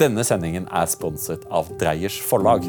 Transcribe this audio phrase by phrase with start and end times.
[0.00, 2.64] Denne sendingen er sponset av Dreyers forlag.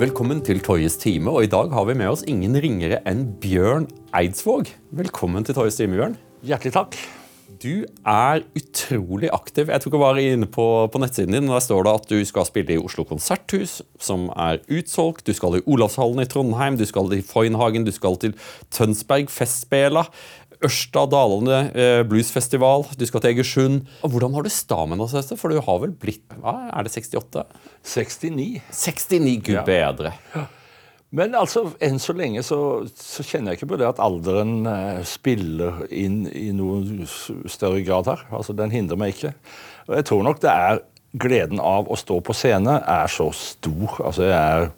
[0.00, 3.90] Velkommen til Toyes time, og i dag har vi med oss ingen ringere enn Bjørn
[4.16, 4.72] Eidsvåg.
[4.96, 6.16] Velkommen til Toyes time, Bjørn.
[6.48, 6.96] Hjertelig takk.
[7.64, 9.70] Du er utrolig aktiv.
[9.72, 12.18] Jeg tok og var inne på, på, nettsiden din, og Der står det at du
[12.28, 15.24] skal spille i Oslo konserthus, som er utsolgt.
[15.24, 18.34] Du skal i Olavshallen i Trondheim, du skal i Foynhagen, du skal til
[18.74, 20.04] Tønsberg Festspela.
[20.64, 23.82] Ørsta Dalane eh, bluesfestival, du skal til Egersund.
[24.02, 25.36] Hvordan har du stamina til?
[25.40, 27.44] For du har vel blitt hva, Er det 68?
[27.84, 28.60] 69.
[28.72, 29.64] 69, gud Ja.
[29.68, 30.14] bedre.
[31.14, 32.56] Men altså, enn så lenge så,
[32.98, 38.08] så kjenner jeg ikke på det at alderen eh, spiller inn i noen større grad
[38.10, 38.24] her.
[38.34, 39.34] Altså, Den hindrer meg ikke.
[39.86, 40.80] Og jeg tror nok det er
[41.14, 44.00] gleden av å stå på scene er så stor.
[44.02, 44.72] Altså, jeg er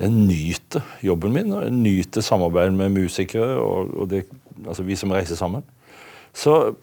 [0.00, 4.22] jeg nyter jobben min, og jeg nyter samarbeid med musikere og, og det,
[4.66, 5.64] altså vi som reiser sammen.
[6.32, 6.74] Så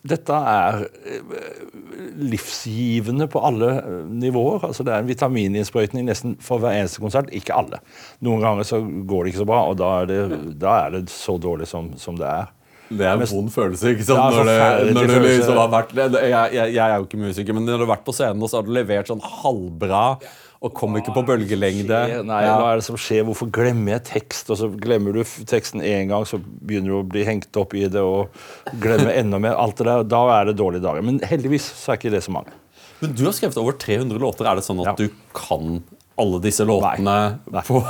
[0.00, 1.32] dette er eh,
[2.16, 4.64] livsgivende på alle eh, nivåer.
[4.70, 7.28] Altså det er en vitamininnsprøytning nesten for hver eneste konsert.
[7.36, 7.82] Ikke alle.
[8.24, 10.22] Noen ganger så går det ikke så bra, og da er det,
[10.62, 12.48] da er det så dårlig som, som det er.
[12.90, 13.92] Det er en vond følelse.
[13.92, 14.34] ikke sant?
[14.34, 14.48] Det når,
[14.88, 17.78] det, når du liksom har vært jeg, jeg, jeg er jo ikke musiker, men når
[17.78, 20.04] du har vært på scenen og så har du levert sånn halvbra
[20.60, 22.56] og kom ikke på bølgelengde Nei, Ja.
[22.60, 23.24] hva er det som skjer?
[23.24, 24.50] Hvorfor glemmer jeg tekst?
[24.52, 27.86] Og så glemmer du teksten én gang, så begynner du å bli hengt opp i
[27.88, 28.28] det og
[28.78, 29.56] glemmer enda mer.
[29.56, 31.02] Alt det der, Da er det dårlige dager.
[31.02, 32.52] Men heldigvis så er ikke det så mange.
[33.00, 34.44] Men du har skrevet over 300 låter.
[34.46, 35.06] Er det sånn at Ja.
[35.06, 35.82] du kan
[36.20, 37.16] alle disse låtene
[37.50, 37.62] Nei.
[37.66, 37.80] på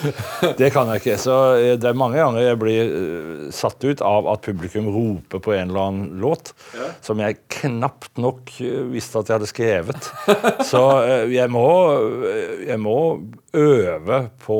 [0.60, 1.16] Det kan jeg ikke.
[1.20, 5.42] Så eh, det er mange ganger jeg blir eh, satt ut av at publikum roper
[5.42, 6.52] på en eller annen låt
[7.04, 10.10] som jeg knapt nok eh, visste at jeg hadde skrevet.
[10.66, 10.82] Så
[11.30, 11.66] jeg må,
[12.66, 12.98] jeg må
[13.56, 14.58] øve på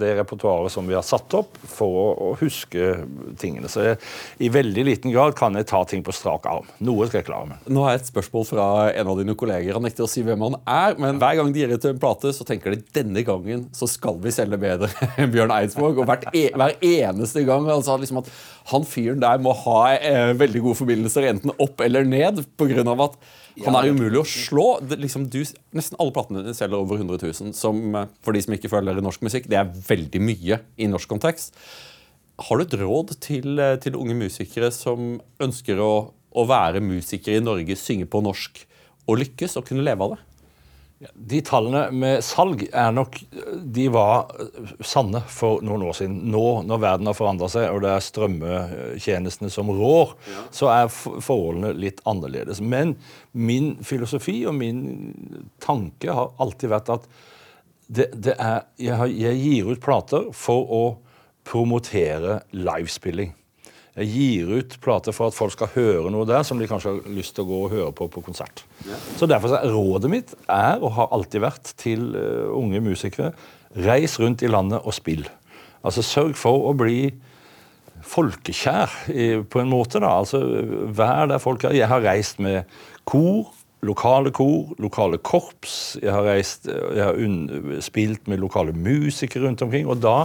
[0.00, 2.92] det repertoaret som vi har satt opp, for å, huske
[3.40, 3.68] tingene.
[3.70, 3.98] Så jeg,
[4.40, 6.68] i veldig liten grad kan jeg ta ting på strak arm.
[6.86, 7.66] Noe skal jeg klare med.
[7.70, 9.74] Nå har jeg et spørsmål fra en av dine kolleger.
[9.76, 12.32] Han nekter å si hvem han er, men hver gang de gir ut en plate,
[12.36, 16.00] så tenker de denne gangen så skal vi selge bedre enn Bjørn Eidsvåg.
[16.00, 18.30] Og e hver eneste gang han sa liksom at
[18.70, 22.88] han fyren der må ha eh, veldig gode forbindelser enten opp eller ned På grunn
[22.92, 23.16] av at
[23.64, 24.66] han er umulig å slå.
[24.90, 25.40] Liksom, du,
[25.76, 29.02] nesten alle platene dine selger over 100 000, som eh, for de som ikke følger
[29.04, 31.56] norsk musikk, det er veldig mye i norsk kontekst.
[32.40, 37.40] Har du et råd til, eh, til unge musikere som ønsker å, å være musikere
[37.40, 38.64] i Norge, synge på norsk
[39.10, 40.22] og lykkes og kunne leve av det?
[41.00, 43.14] De tallene med salg er nok
[43.72, 44.34] De var
[44.84, 46.18] sanne for noen år siden.
[46.28, 50.12] Nå når verden har forandra seg, og det er strømmetjenestene som rår,
[50.52, 52.60] så er forholdene litt annerledes.
[52.60, 52.98] Men
[53.32, 54.84] min filosofi og min
[55.64, 57.08] tanke har alltid vært at
[57.90, 60.84] det, det er, jeg, har, jeg gir ut plater for å
[61.48, 63.32] promotere livespilling.
[64.00, 67.12] Jeg gir ut plater for at folk skal høre noe der som de kanskje har
[67.12, 68.64] lyst til å gå og høre på på konsert.
[69.18, 73.34] Så derfor så er Rådet mitt er, og har alltid vært, til uh, unge musikere
[73.76, 75.26] reis rundt i landet og spill.
[75.84, 77.10] Altså Sørg for å bli
[78.10, 80.00] folkekjær i, på en måte.
[80.00, 80.40] da, altså
[80.96, 81.76] Vær der folk er.
[81.76, 82.64] Jeg har reist med
[83.08, 83.50] kor,
[83.86, 85.98] lokale kor, lokale korps.
[86.02, 89.88] Jeg har, reist, jeg har spilt med lokale musikere rundt omkring.
[89.88, 90.24] og da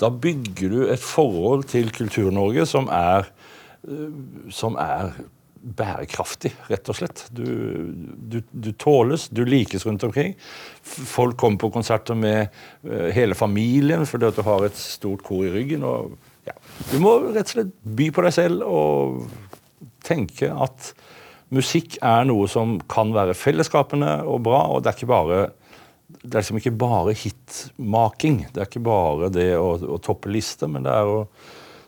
[0.00, 3.30] da bygger du et forhold til Kultur-Norge som er
[3.86, 4.12] eh,
[4.52, 5.14] som er
[5.66, 7.24] bærekraftig, rett og slett.
[7.34, 7.46] Du,
[8.30, 10.36] du, du tåles, du likes rundt omkring.
[10.84, 12.46] Folk kommer på konserter med
[12.86, 15.82] eh, hele familien fordi at du har et stort kor i ryggen.
[15.86, 16.14] Og,
[16.46, 16.54] ja.
[16.92, 19.26] Du må rett og slett by på deg selv og
[20.06, 20.92] tenke at
[21.54, 25.40] musikk er noe som kan være fellesskapende og bra, og det er ikke bare
[26.06, 28.44] det er liksom ikke bare hitmaking.
[28.54, 31.20] Det er ikke bare det å, å toppe lister, men det er å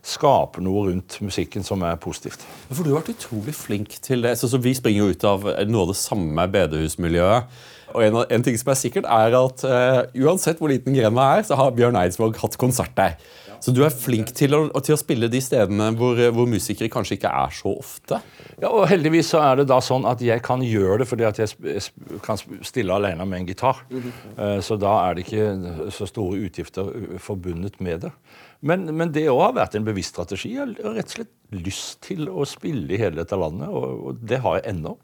[0.08, 2.44] skape noe rundt musikken som er positivt.
[2.70, 4.36] For du har vært utrolig flink til det.
[4.40, 7.58] Så, så Vi springer jo ut av noe av det samme bedehusmiljøet.
[7.96, 11.44] Og en, en ting som er sikkert, er at uh, uansett hvor liten grenda er,
[11.48, 13.16] så har Bjørn Eidsvåg hatt konsert der.
[13.60, 17.16] Så du er flink til å, til å spille de stedene hvor, hvor musikere kanskje
[17.18, 18.20] ikke er så ofte.
[18.58, 21.40] Ja, og Heldigvis så er det da sånn at jeg kan gjøre det fordi at
[21.42, 21.82] jeg
[22.24, 23.82] kan stille alene med en gitar.
[23.90, 28.12] Eh, Så da er det ikke så store utgifter uh, forbundet med det.
[28.60, 30.54] Men, men det òg har vært en bevisst strategi.
[30.56, 34.24] Jeg har rett og slett lyst til å spille i hele dette landet, og, og
[34.26, 34.96] det har jeg ennå.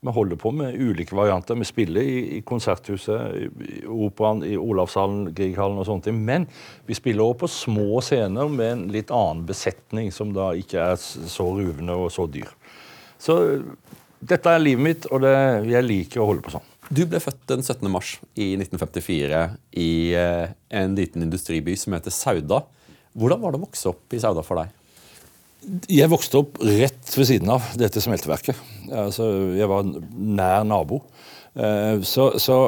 [0.00, 1.58] Vi holder på med ulike varianter.
[1.58, 6.20] Vi spiller i, i Konserthuset, i, Operaen, i Olavshallen, Grieghallen og sånne ting.
[6.24, 6.46] Men
[6.86, 11.02] vi spiller også på små scener med en litt annen besetning, som da ikke er
[11.02, 12.52] så ruvende og så dyr.
[13.18, 13.40] Så
[14.18, 15.34] dette er livet mitt, og det,
[15.66, 16.74] jeg liker å holde på sånn.
[16.88, 17.84] Du ble født den 17.
[17.92, 19.42] mars i 1954
[19.82, 22.62] i eh, en liten industriby som heter Sauda.
[23.18, 24.77] Hvordan var det å vokse opp i Sauda for deg?
[25.90, 28.58] Jeg vokste opp rett ved siden av dette smelteverket.
[28.94, 29.26] Altså,
[29.58, 31.02] jeg var nær nabo.
[31.58, 32.58] Eh, så, så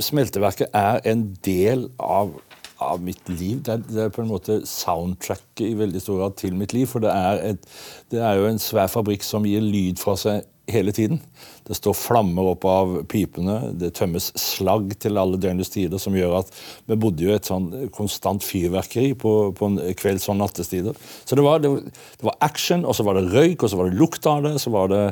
[0.00, 2.32] smelteverket er en del av,
[2.80, 3.60] av mitt liv.
[3.66, 6.88] Det er, det er, på en måte soundtracket i veldig stor grad til mitt liv.
[6.90, 7.68] For det er, et,
[8.10, 11.20] det er jo en svær fabrikk som gir lyd fra seg hele tiden.
[11.66, 16.40] Det står flammer opp av pipene, det tømmes slagg til alle døgnets tider, som gjør
[16.40, 16.52] at
[16.90, 20.96] vi bodde jo et sånn konstant fyrverkeri på, på en kvelds- og nattestider.
[21.24, 23.90] Så det var, det, det var, action, og så var det røyk, og så var
[23.90, 24.56] det lukt av det.
[24.62, 25.04] så var Det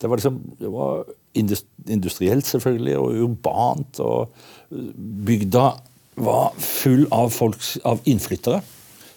[0.00, 1.04] det var liksom, det var
[1.86, 4.00] industrielt, selvfølgelig, og urbant.
[4.00, 4.28] og
[5.26, 5.66] Bygda
[6.16, 8.62] var full av folk, av innflyttere.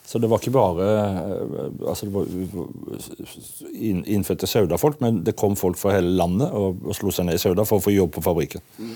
[0.10, 2.26] Så det var ikke bare eh, altså det var
[4.10, 7.42] innfødte Sauda-folk, men det kom folk fra hele landet og, og slo seg ned i
[7.44, 8.64] Sauda for å få jobb på fabrikken.
[8.82, 8.96] Mm.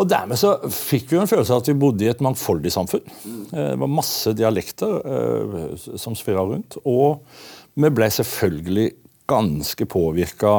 [0.00, 3.04] Og Dermed så fikk vi en følelse av at vi bodde i et mangfoldig samfunn.
[3.28, 3.42] Mm.
[3.52, 6.78] Det var masse dialekter eh, som svirra rundt.
[6.88, 7.20] Og
[7.76, 8.88] vi ble selvfølgelig
[9.32, 10.52] ganske påvirka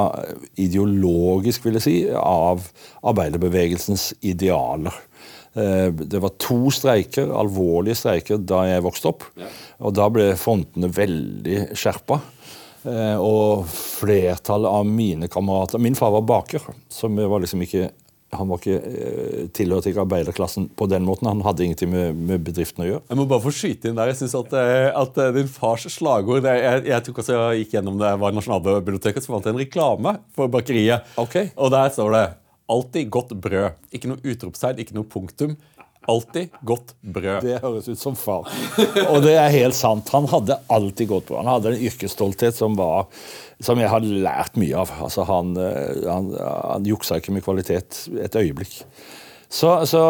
[0.62, 2.62] ideologisk, vil jeg si, av
[3.04, 4.96] arbeiderbevegelsens idealer.
[5.54, 9.26] Eh, det var to streiker, alvorlige streiker da jeg vokste opp.
[9.38, 9.50] Ja.
[9.86, 12.22] Og da ble frontene veldig skjerpa.
[12.84, 17.92] Eh, og flertallet av mine kamerater Min far var baker, som var liksom ikke
[18.34, 21.30] han var ikke eh, tilhørte ikke arbeiderklassen på den måten.
[21.30, 23.04] Han hadde ingenting med, med, bedriften å gjøre.
[23.12, 24.10] Jeg må bare få skyte inn der.
[24.10, 24.56] Jeg synes at,
[25.04, 29.22] at din fars slagord det, jeg, jeg, tok også, jeg gikk gjennom det var Nasjonalbiblioteket,
[29.22, 31.06] så fant jeg en reklame for bakeriet.
[31.22, 31.54] Okay.
[31.62, 32.26] Og der står det
[32.74, 33.78] Alltid godt brød.
[33.94, 35.56] Ikke noe utropstegn, ikke noe punktum.
[36.10, 37.46] Alltid godt brød.
[37.46, 38.50] Det høres ut som far.
[39.08, 40.10] Og det er helt sant.
[40.12, 41.40] Han hadde alltid godt brød.
[41.44, 43.08] Han hadde en yrkesstolthet som, var,
[43.64, 44.92] som jeg har lært mye av.
[45.06, 48.82] Altså, han, eh, han, han juksa ikke med kvalitet et øyeblikk.
[49.54, 50.04] Så, så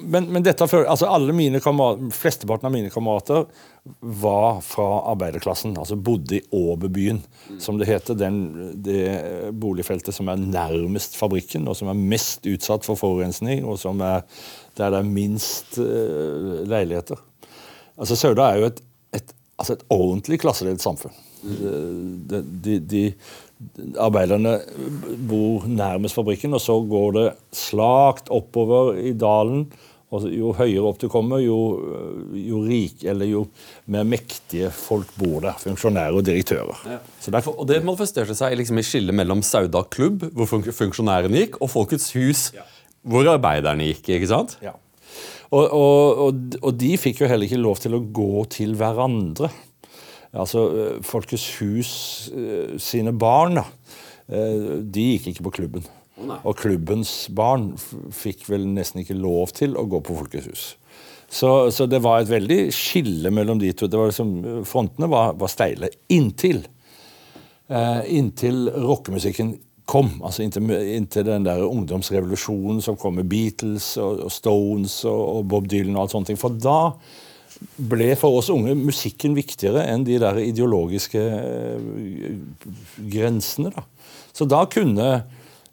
[0.00, 3.44] men, men dette, altså alle mine kamerater, flesteparten av mine kamerater
[4.00, 5.76] var fra arbeiderklassen.
[5.78, 7.20] altså Bodde i Åbebyen,
[7.60, 8.16] som det heter.
[8.18, 8.38] Den,
[8.82, 14.00] det boligfeltet som er nærmest fabrikken, og som er mest utsatt for forurensning, og som
[14.04, 14.24] er
[14.76, 17.20] der det er minst uh, leiligheter.
[17.96, 18.82] Altså Sauda er jo et,
[19.16, 21.14] et, altså et ordentlig klassedelt samfunn.
[21.46, 23.02] De, de, de,
[24.02, 24.58] arbeiderne
[25.28, 27.26] bor nærmest fabrikken, og så går det
[27.56, 29.66] slakt oppover i dalen
[30.14, 31.56] og jo høyere opp du kommer, jo,
[32.38, 33.42] jo rik, eller jo
[33.90, 35.58] mer mektige folk bor der.
[35.58, 36.82] Funksjonærer og direktører.
[36.86, 37.00] Ja.
[37.26, 41.72] Der, og Det manifesterte seg liksom i skillet mellom Sauda klubb, hvor funksjonærene gikk, og
[41.74, 42.66] Folkets hus, ja.
[43.02, 44.12] hvor arbeiderne gikk.
[44.14, 44.56] ikke sant?
[44.62, 44.76] Ja.
[45.50, 49.50] Og, og, og, og, de fikk jo heller ikke lov til å gå til hverandre.
[50.36, 50.62] Altså,
[51.06, 51.92] Folkets hus
[52.34, 53.66] eh, sine barn, da,
[54.28, 55.86] eh, de gikk ikke på klubben.
[56.16, 57.74] Og klubbens barn
[58.14, 60.66] fikk vel nesten ikke lov til å gå på Folkets hus.
[61.28, 63.88] Så, så, det var et veldig skille mellom de to.
[63.90, 66.62] Liksom, frontene var, var, steile inntil
[67.68, 69.56] eh, inntil rockemusikken
[69.86, 70.10] kom.
[70.24, 75.44] altså inntil, inntil, den der ungdomsrevolusjonen som kom med Beatles og, og Stones og, og,
[75.50, 76.40] Bob Dylan og alt sånne ting.
[76.40, 76.80] For da
[77.76, 82.30] ble for oss unge musikken viktigere enn de der ideologiske eh,
[83.12, 83.72] grensene.
[83.74, 83.86] da.
[84.36, 85.24] Så da kunne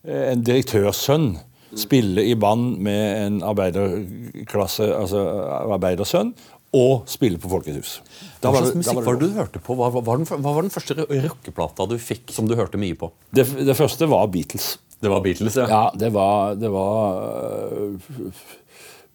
[0.03, 1.37] Eh, en direktørsønn
[1.79, 5.23] spille i band med en arbeiderklasse, altså
[5.71, 6.33] arbeidersønn,
[6.73, 7.99] og spille på Folkets.
[8.41, 9.77] Hva slags musikk var det du hørte på?
[9.77, 13.11] Hva var, den, hva var den første rockeplata du fikk som du hørte mye på?
[13.31, 14.73] Det, det, første var Beatles.
[14.99, 15.67] Det var Beatles, ja?
[15.69, 17.93] Ja, det var, det var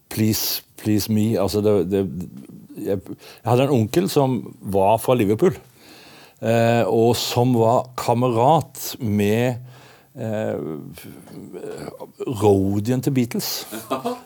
[0.09, 1.33] Please, Please Me.
[1.41, 2.05] Altså det, det
[2.79, 5.57] jeg, jeg, hadde en onkel som var fra Liverpool,
[6.39, 9.57] Eh, og som var kamerat med
[10.15, 10.61] eh,
[12.43, 13.49] roadien til Beatles.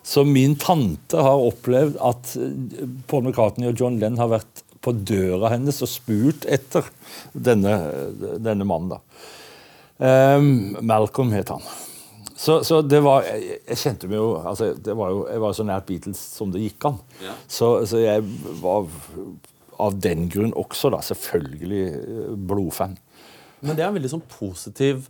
[0.05, 4.93] Så min tante har opplevd at eh, Paul McCartney og John Lenn har vært på
[4.93, 6.91] døra hennes og spurt etter
[7.33, 7.79] denne,
[8.43, 8.93] denne mannen.
[8.93, 9.01] da.
[10.05, 11.65] Eh, Malcolm het han.
[12.43, 15.55] Så, så, det var Jeg, jeg kjente meg jo, altså, det var jo Jeg var
[15.55, 16.99] så nært Beatles som det gikk an.
[17.23, 17.37] Ja.
[17.47, 18.25] Så, så, jeg
[18.63, 18.89] var
[19.83, 22.93] av den grunn også da, selvfølgelig eh, blodfan.
[23.63, 25.09] Men det er en veldig sånn positiv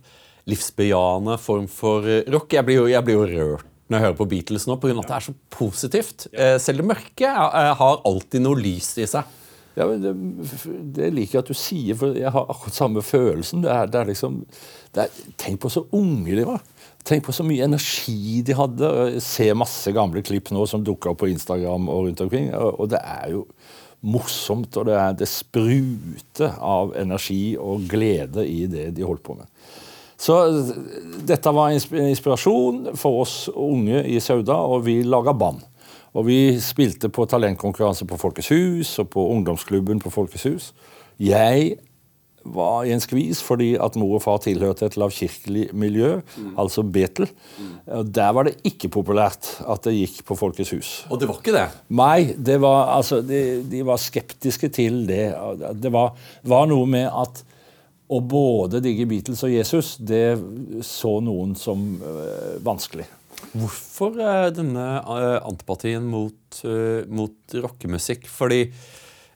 [0.49, 2.55] livsbejaende form for eh, rock.
[2.55, 4.95] Jeg blir jo, jeg blir jo rørt når jeg hører på Beatles nå, pga.
[4.95, 6.27] at det er så positivt.
[6.31, 9.39] Eh, selv det mørke har alltid noe lys i seg.
[9.73, 10.13] Ja, men det,
[10.95, 13.63] det liker jeg at du sier, for jeg har akkurat samme følelsen.
[13.65, 14.39] Det er, det er liksom,
[14.93, 16.61] det er, tenk på så unge de var.
[17.03, 18.89] Tenk på så mye energi de hadde.
[19.15, 22.51] Jeg ser masse gamle klipp nå som dukker opp på Instagram og rundt omkring.
[22.55, 23.43] Og, det er jo
[24.03, 29.35] morsomt, og det, er, det spruter av energi og glede i det de holdt på
[29.39, 29.51] med.
[30.23, 30.37] Så
[31.27, 35.63] dette var inspirasjon for oss unge i Sauda, og vi laga band.
[36.13, 40.69] Og vi spilte på talentkonkurranse på Folkets hus og på ungdomsklubben på Folkets hus.
[41.19, 41.75] Jeg
[42.43, 46.17] var i en skvis fordi at mor og far tilhørte et lavkirkelig miljø,
[46.59, 47.29] altså Betel.
[47.57, 47.71] Mm.
[48.13, 50.91] Der var det ikke populært at det gikk på Folkets hus.
[51.09, 51.65] Og det var ikke det?
[51.95, 55.25] Nei, det var, altså, de, de var skeptiske til det.
[55.79, 57.43] Det var, var noe med at
[58.13, 60.37] å både digge Beatles og Jesus, det
[60.85, 63.07] så noen som øh, vanskelig.
[63.53, 68.27] Hvorfor eh, denne eh, antipatien mot, øh, mot rockemusikk?
[68.31, 68.65] Fordi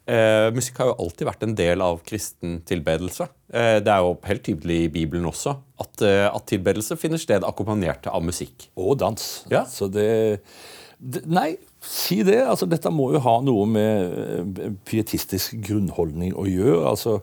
[0.08, 3.28] eh, musikk har jo alltid vært en del av kristen tilbedelse.
[3.54, 7.46] Eh, det er jo helt tydelig i Bibelen også at, eh, at tilbedelse finner sted
[7.48, 8.70] akkompagnert av musikk.
[8.80, 9.28] Og dans.
[9.52, 9.66] Ja.
[9.70, 10.42] Så det,
[10.98, 12.42] det Nei, si det.
[12.48, 14.18] Altså, dette må jo ha noe med
[14.58, 16.84] eh, pietistisk grunnholdning å gjøre.
[16.96, 17.20] altså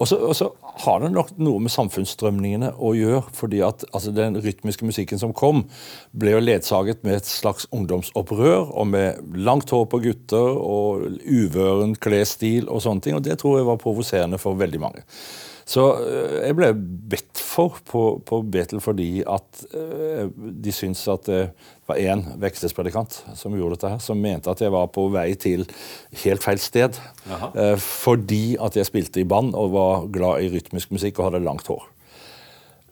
[0.00, 0.46] og så
[0.84, 3.22] har det nok noe med samfunnsstrømningene å gjøre.
[3.36, 5.66] fordi at altså, Den rytmiske musikken som kom,
[6.12, 8.72] ble jo ledsaget med et slags ungdomsopprør.
[8.72, 13.16] Og med langt hår på gutter og uvøren klesstil og sånne ting.
[13.18, 15.04] Og det tror jeg var provoserende for veldig mange.
[15.70, 16.72] Så øh, jeg ble
[17.12, 21.42] bedt for på, på Betel fordi at øh, de syns at det
[21.90, 25.66] var én vekstelspredikant som gjorde dette her, som mente at jeg var på vei til
[26.24, 26.98] helt feil sted.
[27.28, 31.44] Uh, fordi at jeg spilte i band og var glad i rytmisk musikk og hadde
[31.44, 31.84] langt hår.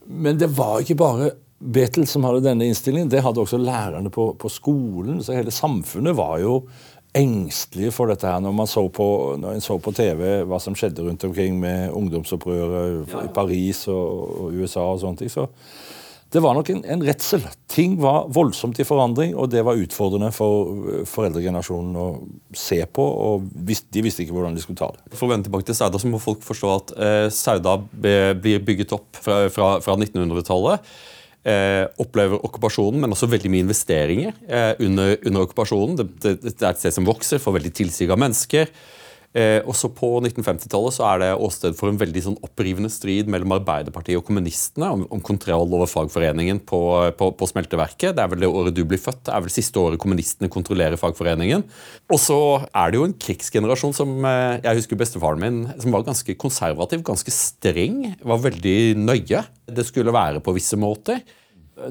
[0.08, 4.28] Men det var ikke bare Betel som hadde denne innstillingen, det hadde også lærerne på,
[4.38, 5.18] på skolen.
[5.26, 6.60] Så hele samfunnet var jo
[7.18, 9.08] engstelige for dette her når man så på,
[9.40, 14.04] når en så på TV hva som skjedde rundt omkring med ungdomsopprøret i Paris og,
[14.44, 15.32] og, USA og sånne ting.
[15.32, 15.48] Så
[16.28, 17.44] det var nok en, en redsel.
[17.72, 22.08] Ting var voldsomt i forandring, og det var utfordrende for foreldregenerasjonen å
[22.52, 23.04] se på.
[23.04, 25.16] og De visste ikke hvordan de skulle ta det.
[25.16, 28.92] For å vende tilbake til Sauda, så må folk forstå at eh, Sauda blir bygget
[28.98, 30.92] opp fra, fra, fra 1900-tallet.
[31.48, 35.96] Eh, opplever okkupasjonen, men også veldig mye investeringer eh, under, under, okkupasjonen.
[35.96, 38.68] Det, det, det, er et sted som vokser, får veldig tilsig av mennesker.
[39.36, 43.52] Eh, også på 1950-tallet så er det åsted for en veldig sånn opprivende strid mellom
[43.58, 46.80] Arbeiderpartiet og kommunistene om, om kontroll over fagforeningen på,
[47.18, 48.14] på, på, smelteverket.
[48.16, 49.26] Det er vel det året du blir født.
[49.28, 51.66] Det er vel siste året kommunistene kontrollerer fagforeningen.
[52.08, 52.38] Og så
[52.72, 57.02] er det jo en krigsgenerasjon som eh, Jeg husker bestefaren min, som var ganske konservativ,
[57.06, 58.00] ganske streng.
[58.24, 59.42] Var veldig nøye.
[59.68, 61.20] Det skulle være på visse måter.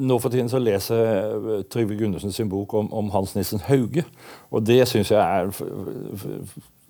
[0.02, 4.04] Nå for tiden så leser Trygve Gundersen sin bok om, om Hans Nissen Hauge.
[4.50, 5.54] Og det syns jeg er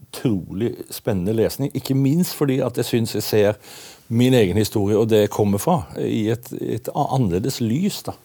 [0.07, 1.71] utrolig spennende lesning.
[1.75, 3.59] Ikke minst fordi at jeg syns jeg ser
[4.07, 8.03] min egen historie og det jeg kommer fra, i et, et annerledes lys.
[8.07, 8.15] da.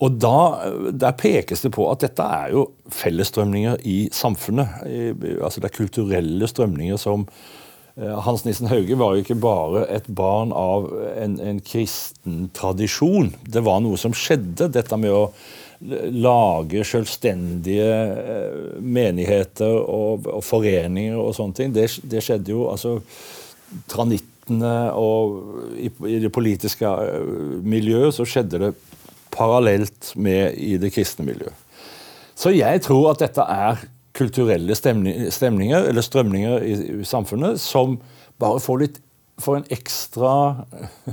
[0.00, 4.68] Og da, Der pekes det på at dette er jo fellesstrømninger i samfunnet.
[5.42, 7.26] altså Det er kulturelle strømninger som
[7.96, 13.34] eh, Hans Nissen Hauge var jo ikke bare et barn av en, en kristen tradisjon.
[13.44, 14.70] Det var noe som skjedde.
[14.72, 15.32] Dette med å
[15.80, 21.74] lage selvstendige eh, menigheter og, og foreninger og sånne ting.
[21.74, 22.98] Det, det skjedde jo altså
[23.88, 27.32] Tranittene og i, i, det politiske eh,
[27.62, 28.72] miljøet så skjedde det
[29.34, 31.54] parallelt med i det kristne miljøet.
[32.38, 33.82] Så jeg tror at dette er
[34.18, 38.00] kulturelle stemninger, eller strømninger i, i samfunnet som
[38.40, 38.98] bare får litt
[39.38, 40.32] får en ekstra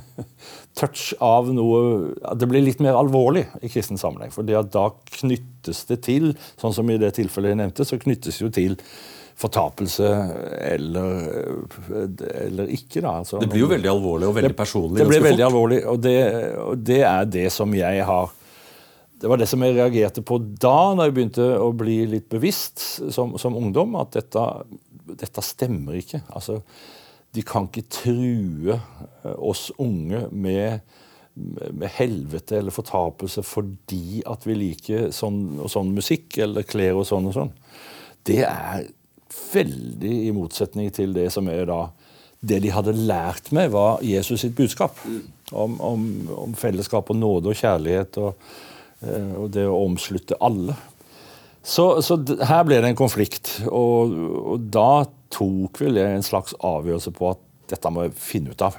[0.75, 4.33] touch av noe Det blir litt mer alvorlig i kristen sammenheng.
[4.35, 4.87] For da
[5.19, 8.79] knyttes det til, sånn som i det tilfellet jeg nevnte, så knyttes det jo til
[9.35, 10.09] fortapelse
[10.63, 11.25] eller,
[12.45, 13.01] eller ikke.
[13.01, 13.17] da.
[13.19, 14.99] Altså, det blir jo veldig alvorlig og veldig det, personlig.
[15.01, 15.51] Det blir veldig fort.
[15.51, 16.17] alvorlig, og det,
[16.63, 18.31] og det, er det som jeg har
[19.19, 22.83] Det var det som jeg reagerte på da når jeg begynte å bli litt bevisst
[23.15, 24.43] som, som ungdom, at dette,
[25.19, 26.23] dette stemmer ikke.
[26.35, 26.61] altså
[27.35, 30.79] de kan ikke true eh, oss unge med,
[31.35, 37.09] med helvete eller fortapelse fordi at vi liker sånn og sånn musikk eller klær og
[37.09, 37.53] sånn og sånn.
[38.25, 38.87] Det er
[39.35, 41.85] veldig i motsetning til det som er da
[42.45, 44.99] Det de hadde lært meg, var Jesus sitt budskap.
[45.49, 46.01] Om, om,
[46.43, 48.43] om fellesskap og nåde og kjærlighet og,
[49.01, 50.75] eh, og det å omslutte alle.
[51.65, 53.49] Så, så, her ble det en konflikt.
[53.65, 54.13] Og,
[54.53, 58.65] og, da tok vel jeg en slags avgjørelse på at dette må jeg finne ut
[58.65, 58.77] av.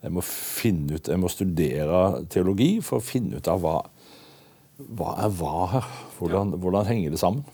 [0.00, 2.02] Jeg må, finne ut, jeg må studere
[2.32, 3.76] teologi for å finne ut av hva,
[4.96, 5.88] hva er hva her.
[6.16, 7.44] Hvordan, hvordan henger det sammen?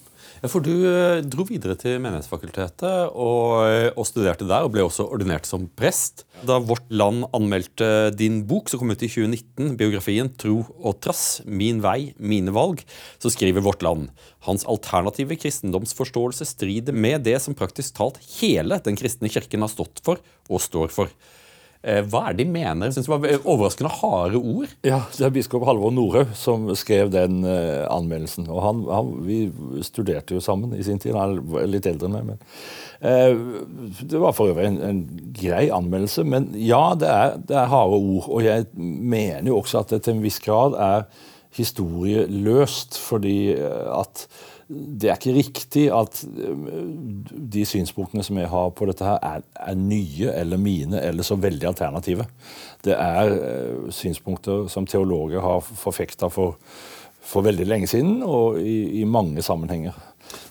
[0.43, 4.85] Ja, for Du eh, dro videre til Menighetsfakultetet og, eh, og, studerte der, og ble
[4.85, 6.27] også ordinert som prest.
[6.45, 11.41] Da Vårt Land anmeldte din bok, som kom ut i 2019, biografien 'Tro og trass
[11.47, 12.85] min vei, mine valg',
[13.19, 14.11] så skriver Vårt Land
[14.45, 20.05] hans alternative kristendomsforståelse strider med det som praktisk talt hele den kristne kirken har stått
[20.05, 21.09] for og står for.
[21.85, 22.89] Eh, hva er det de mener?
[22.89, 24.73] Jeg synes det var overraskende harde ord.
[24.87, 28.49] Ja, Det er biskop Halvor Norhaug som skrev den uh, anmeldelsen.
[28.51, 29.39] og han, han, Vi
[29.87, 31.15] studerte jo sammen i sin tid.
[31.15, 32.33] Han er litt eldre enn meg.
[32.33, 32.41] men
[33.05, 35.05] uh, Det var for øvrig en, en,
[35.37, 36.25] grei anmeldelse.
[36.25, 38.29] Men ja, det er, det er harde ord.
[38.29, 41.09] Og jeg mener jo også at det til en viss grad er
[41.57, 44.27] historieløst, fordi at
[44.69, 46.65] det er ikke riktig at eh,
[47.55, 51.39] de synspunktene som jeg har på dette, her er, er nye eller mine eller så
[51.39, 52.27] veldig alternative.
[52.83, 56.59] Det er uh, synspunkter som teologer har forfekta for,
[57.23, 59.95] for veldig lenge siden og i, i mange sammenhenger.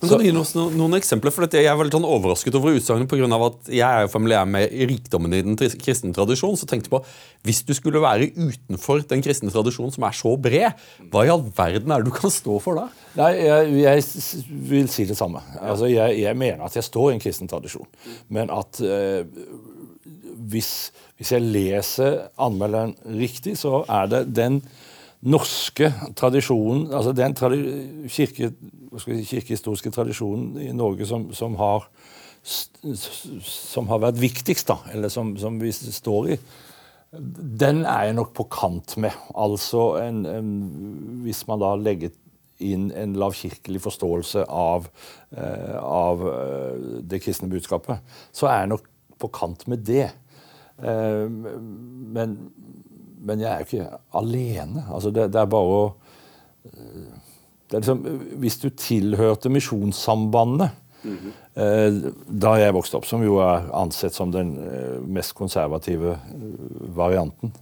[0.06, 1.34] Men kan du gi oss noen, noen eksempler?
[1.34, 3.28] For Jeg er veldig sånn overrasket over utsagnet pga.
[3.48, 6.60] at jeg er jo familiær med rikdommen i den kristne tradisjonen.
[6.60, 7.02] Så tenkte jeg på,
[7.44, 10.78] Hvis du skulle være utenfor den kristne tradisjonen som er så bred,
[11.12, 12.88] hva i all verden er det du kan stå for da?
[13.18, 14.06] Nei, Jeg, jeg
[14.70, 15.42] vil si det samme.
[15.60, 17.88] Altså, jeg, jeg, mener at jeg står i en kristen tradisjon.
[18.30, 19.26] Men at uh,
[20.52, 24.62] hvis, hvis jeg leser anmelderen riktig, så er det den
[25.26, 27.62] norske tradisjonen, altså den tradi
[28.14, 28.52] kirke,
[29.02, 31.88] si, kirkehistoriske tradisjonen i Norge som, som, har,
[32.44, 36.38] som har vært viktigst, da, eller som, som, vi står i,
[37.66, 39.16] den er jeg nok på kant med.
[39.40, 40.50] Altså en, en,
[41.24, 42.12] Hvis man da legger
[42.64, 44.90] inn en lavkirkelig forståelse av,
[45.36, 48.04] eh, av eh, det kristne budskapet,
[48.36, 48.86] så er jeg nok
[49.20, 50.10] på kant med det.
[50.84, 52.38] Eh, men
[53.26, 54.86] men jeg er jo ikke alene.
[54.94, 55.84] Altså det, det, er bare å
[57.70, 58.04] det er liksom,
[58.42, 60.70] Hvis du tilhørte Misjonssambandet
[61.04, 61.62] mm -hmm.
[61.62, 66.18] eh, da jeg vokste opp, som jo er ansett som den eh, mest konservative eh,
[66.96, 67.54] varianten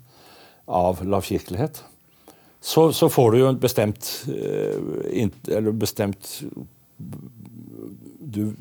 [0.68, 1.84] av lavkirkelighet,
[2.62, 6.44] så, så, får du jo en bestemt eh, Eller bestemt
[8.34, 8.54] du,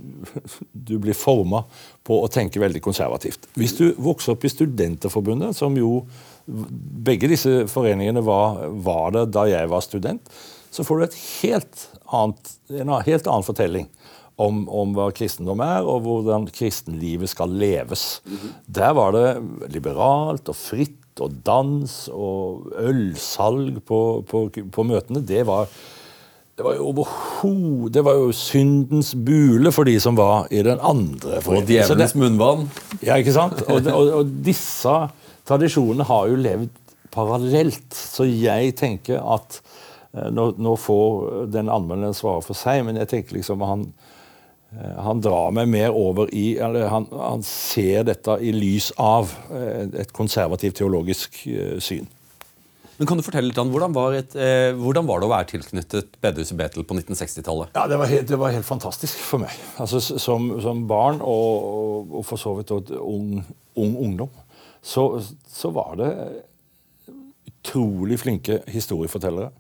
[0.73, 1.65] du, blir forma
[2.03, 3.49] på å tenke veldig konservativt.
[3.55, 6.03] Hvis du vokser opp i Studenterforbundet, som jo
[6.47, 10.33] begge disse foreningene var, var, det da jeg var student.
[10.73, 13.91] Så får du et helt annet, en helt annen fortelling
[14.41, 18.23] om, om, hva kristendom er, og hvordan kristenlivet skal leves.
[18.25, 18.53] Mm -hmm.
[18.67, 25.21] Der var det liberalt og fritt og dans og ølsalg på, på, på møtene.
[25.21, 25.69] Det var,
[26.57, 30.79] det var jo overhodet Det var jo syndens bule for de som var i den
[30.81, 31.41] andre.
[31.41, 31.63] foreningen.
[31.63, 32.71] Og djevelens munnvann.
[33.03, 33.63] Ja, ikke sant?
[33.69, 35.09] Og, og, og disse
[35.49, 36.81] tradisjonene har jo levd
[37.13, 37.93] parallelt.
[37.93, 39.61] Så jeg tenker at
[40.15, 43.85] eh, nå, nå får den anmelderen svare for seg, men jeg tenker liksom han,
[44.73, 49.35] eh, han drar meg mer over i eller han, han ser dette i lys av
[49.53, 51.45] eh, et konservativt teologisk
[51.83, 52.11] syn.
[53.03, 55.49] Men kan du fortelle litt om, hvordan var, et, eh, hvordan var det å være
[55.51, 57.73] tilknyttet bedehuset Betel på 1960-tallet?
[57.75, 59.57] Ja, det var, helt, det var, helt, fantastisk for meg.
[59.83, 63.41] Altså, som, som barn og, og, og, for så vidt og ung,
[63.75, 64.31] ung ungdom
[64.83, 66.13] så, så var det
[67.47, 69.53] utrolig flinke historiefortellere.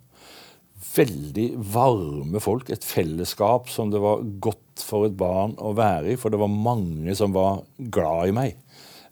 [0.93, 2.71] Veldig varme folk.
[2.75, 6.19] Et fellesskap som det var godt for et barn å være i.
[6.19, 8.57] For det var mange som var glad i meg,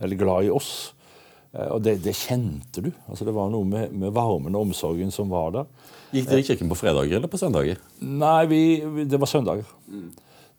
[0.02, 0.72] eller glad i oss.
[1.52, 2.90] Eh, og det, det kjente du.
[3.06, 5.70] Altså Det var noe med, med, varmen og omsorgen som var der.
[6.10, 7.78] Gikk dere i kirken på fredager eller på søndager?
[8.02, 8.62] Nei, vi,
[9.06, 9.70] det var søndager.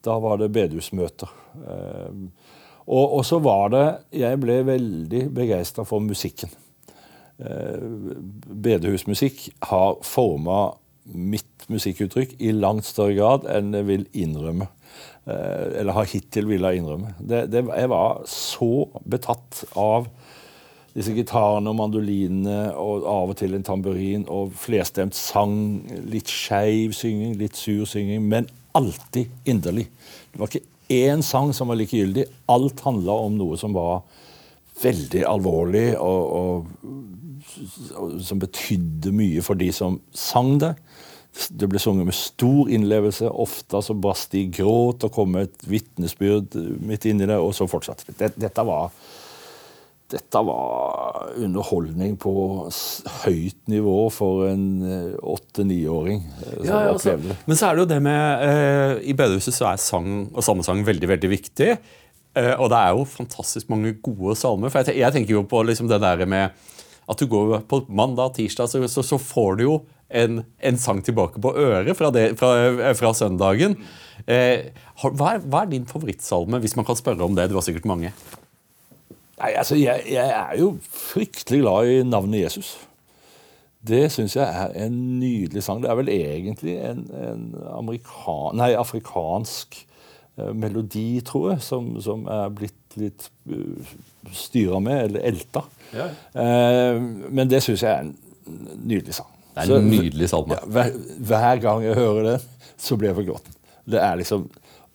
[0.02, 1.36] Da var det bedehusmøter.
[1.60, 2.24] Eh,
[2.88, 3.86] og, og, så var det
[4.24, 6.50] Jeg ble veldig begeistra for musikken.
[7.42, 7.82] Eh,
[8.66, 10.72] bedehusmusikk har forma
[11.12, 14.68] mitt musikkuttrykk i langt større grad enn jeg vil innrømme.
[15.26, 17.16] Eh, eller har hittil villet innrømme.
[17.20, 20.10] Det, det, jeg var så betatt av
[20.92, 25.56] disse gitarene og mandolinene og av og til en tamburin og flerstemt sang.
[26.12, 29.88] Litt skeiv synging, litt sur synging, men alltid inderlig.
[30.32, 32.28] Det var ikke én sang som var likegyldig.
[32.52, 34.04] Alt handla om noe som var
[34.82, 36.92] veldig alvorlig, og, og,
[38.00, 40.74] og, som betydde mye for de som sang det.
[41.32, 43.30] Det ble sunget med stor innlevelse.
[43.30, 47.54] Ofte så brast de i gråt og kom med et vitnesbyrd midt inni det, og
[47.56, 48.34] så fortsatte det.
[48.42, 48.92] Dette var
[50.12, 52.34] dette var underholdning på
[53.24, 56.22] høyt nivå for en eh, åtte-niåring.
[56.42, 57.16] Eh, ja, ja, altså.
[57.48, 60.84] Men så er det jo det med eh, I bedehuset så er sang og salmesang
[60.88, 61.72] veldig veldig viktig.
[62.38, 64.72] Eh, og det er jo fantastisk mange gode salmer.
[64.72, 66.52] For jeg, jeg tenker jo på liksom det der med
[67.12, 69.80] at du går på mandag tirsdag, så, så, så får du jo
[70.12, 73.76] en, en, sang tilbake på øret fra, det, fra, eh, fra søndagen.
[74.28, 74.70] Eh,
[75.02, 77.50] hva, er, hva er din favorittsalme, hvis man kan spørre om det?
[77.52, 78.14] Du har sikkert mange.
[79.42, 82.76] Nei, altså, jeg, jeg, er jo fryktelig glad i navnet Jesus.
[83.88, 85.82] Det syns jeg er en nydelig sang.
[85.82, 89.80] Det er vel egentlig en, en amerikan, nei, afrikansk
[90.38, 93.92] eh, melodi, tror jeg, som, som, er blitt litt uh,
[94.36, 95.64] styra med, eller elta.
[95.96, 96.10] Ja.
[96.44, 97.02] Eh,
[97.32, 98.14] men det syns jeg er en
[98.84, 99.32] nydelig sang.
[99.56, 100.60] Det er en nydelig salme.
[100.60, 100.94] Ja, hver,
[101.32, 103.62] hver gang jeg hører den, så blir jeg forgråten.
[103.90, 104.50] Det er liksom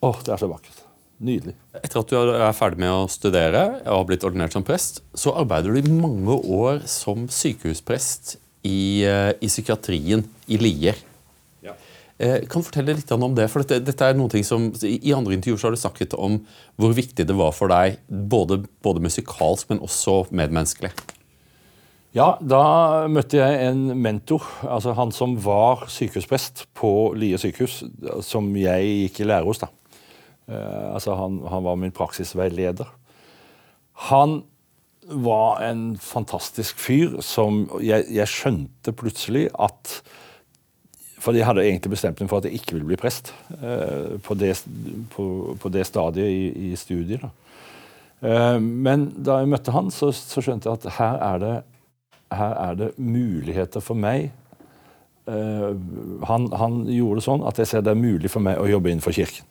[0.05, 0.86] Åh, det er så vakkert.
[1.17, 1.55] Nydelig.
[1.81, 5.33] Etter at du er ferdig med å studere og har blitt ordinert som prest, så
[5.41, 11.01] arbeider du i mange år som sykehusprest i, eh, i psykiatrien i Lier.
[11.65, 11.73] Ja.
[12.49, 13.49] kan du fortelle litt om det?
[13.53, 16.39] For dette, dette er noe som, I andre intervjuer så har du snakket om
[16.77, 20.93] hvor viktig det var for deg, både, både musikalsk, men også medmenneskelig.
[22.17, 27.83] Ja, da møtte jeg en mentor, altså han som var sykehusprest på Lier sykehus,
[28.25, 29.61] som jeg gikk i lære hos.
[29.61, 29.69] da.
[30.49, 32.89] Eh, altså han, han, var min praksisveileder.
[34.11, 34.43] Han
[35.07, 40.01] var en fantastisk fyr som jeg, jeg skjønte plutselig at
[41.23, 44.37] for jeg hadde egentlig bestemt meg for at jeg ikke ville bli prest eh, på,
[44.39, 44.53] det,
[45.15, 45.25] på,
[45.59, 47.25] på, det, stadiet i, i studiet.
[48.21, 51.55] Eh, men da jeg møtte han, så, så skjønte jeg at her er, det,
[52.37, 54.31] her er det muligheter for meg.
[55.27, 55.71] Eh,
[56.31, 58.93] han, han, gjorde det sånn at jeg ser det er mulig for meg å jobbe
[58.93, 59.49] innenfor kirken.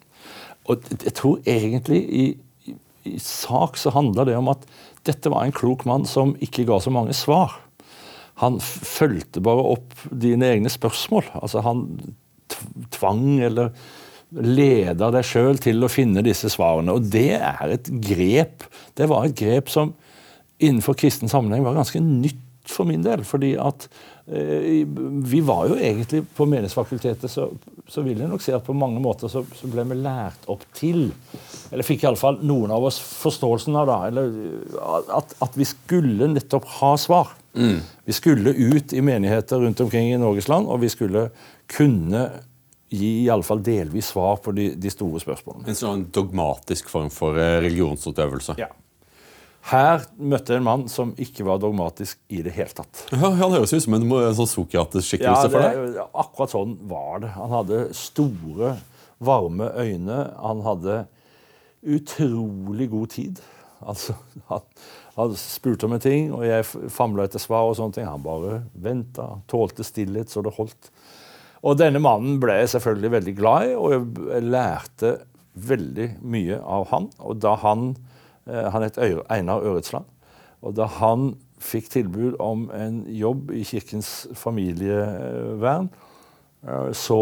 [0.71, 2.25] Og jeg tror egentlig i,
[2.65, 2.75] i,
[3.11, 4.65] i sak så handla det om at
[5.05, 7.53] dette var en klok mann som ikke ga så mange svar
[8.41, 11.27] han fulgte bare opp dine egne spørsmål.
[11.39, 11.85] Altså Han
[12.93, 13.71] tvang eller
[14.35, 16.95] leda deg sjøl til å finne disse svarene.
[16.97, 18.65] Og det er et grep.
[18.97, 19.93] Det var et grep som
[20.59, 23.23] innenfor kristen sammenheng var ganske nytt for min del.
[23.27, 23.87] fordi at
[24.27, 24.85] eh,
[25.25, 27.49] vi var jo egentlig på Menighetsfakultetet, så,
[27.87, 30.65] så vil jeg nok si at på mange måter så, så ble vi lært opp
[30.75, 31.11] til
[31.71, 34.33] Eller fikk iallfall noen av oss forståelsen av da, eller
[35.19, 37.33] at, at vi skulle nettopp ha svar.
[37.55, 37.79] Mm.
[38.05, 41.29] Vi skulle ut i menigheter rundt omkring i Norges land, og vi skulle
[41.71, 42.27] kunne
[42.89, 45.67] gi i alle fall delvis svar på de, de store spørsmålene.
[45.71, 48.57] En sånn dogmatisk form for eh, religionsutøvelse?
[48.61, 48.69] Ja.
[49.65, 53.07] Her møtte jeg en mann som ikke var dogmatisk i det hele tatt.
[53.09, 54.05] Ja, Han høres ut som en,
[54.37, 55.97] sånn Sokrates-skikkelse ja, for deg.
[56.13, 57.31] Akkurat sånn var det.
[57.33, 58.75] Han hadde store,
[59.25, 60.19] varme øyne.
[60.43, 60.99] Han hadde
[61.85, 63.41] utrolig god tid.
[63.85, 64.13] Altså,
[64.51, 64.63] han,
[65.17, 67.65] han spurte om en ting, og jeg famla etter svar.
[67.65, 68.09] og sånne ting.
[68.09, 70.91] Han bare venta, tålte stillhet så det holdt.
[71.65, 73.95] Og denne mannen ble jeg selvfølgelig veldig glad i, og
[74.29, 75.15] jeg lærte
[75.55, 77.09] veldig mye av han.
[77.25, 77.95] Og da han
[78.45, 80.05] Han het Einar Øretsland.
[80.65, 85.89] Og da han fikk tilbud om en jobb i Kirkens familievern,
[86.67, 87.21] eh, så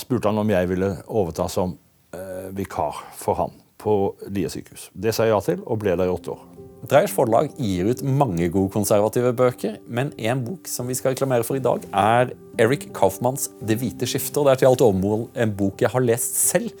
[0.00, 1.76] spurte han om jeg ville overta som
[2.14, 4.90] eh, vikar for han på Lier sykehus.
[4.94, 6.42] Det sa jeg ja til, og ble der i åtte år.
[6.90, 11.46] Dreiers forlag gir ut mange gode konservative bøker, men en bok som vi skal reklamere
[11.46, 14.42] for i dag, er Eric Kaufmanns 'Det hvite skiftet'.
[14.44, 16.72] Det er til alt overmål en bok jeg har lest selv,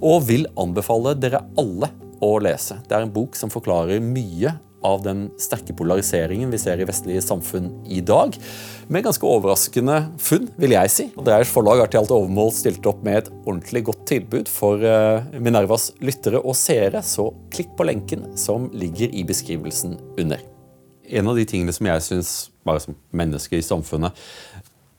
[0.00, 1.88] og vil anbefale dere alle
[2.24, 2.78] å lese.
[2.86, 4.54] Det er en bok som forklarer mye
[4.86, 8.36] av den sterke polariseringen vi ser i vestlige samfunn i dag.
[8.92, 11.06] Med ganske overraskende funn, vil jeg si.
[11.16, 15.26] Dreiers forlag har til alt overmål stilt opp med et ordentlig godt tilbud for eh,
[15.42, 20.44] Minervas lyttere og seere, så klikk på lenken som ligger i beskrivelsen under.
[21.06, 24.14] En av de tingene som jeg syns, bare som menneske i samfunnet,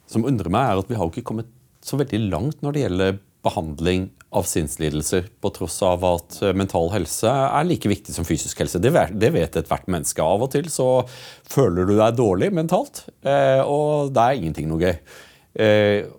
[0.08, 1.50] som undrer meg, er at vi har ikke kommet
[1.84, 6.90] så veldig langt når det gjelder behandling av sinnslidelser, på tross av at eh, mental
[6.92, 8.82] helse er like viktig som fysisk helse.
[8.82, 10.24] Det vet ethvert menneske.
[10.24, 10.90] Av og til så
[11.48, 14.98] føler du deg dårlig mentalt, eh, og det er ingenting noe gøy.
[15.64, 16.10] Eh,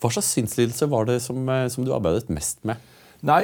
[0.00, 2.80] hva slags sinnslidelse var det som, som, du arbeidet mest med?
[3.26, 3.42] Nei,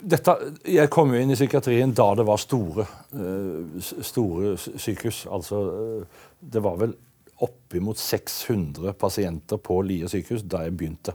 [0.00, 0.34] dette,
[0.68, 2.84] Jeg kom jo inn i psykiatrien da det var store,
[4.04, 5.24] store sykehus.
[5.32, 5.62] Altså,
[6.40, 6.92] det var vel
[7.44, 11.14] oppimot 600 pasienter på Lier sykehus da jeg begynte.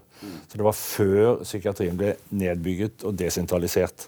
[0.49, 4.07] Så det var før psykiatrien ble nedbygget og desentralisert.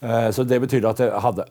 [0.00, 1.46] Eh, så det betydde at jeg hadde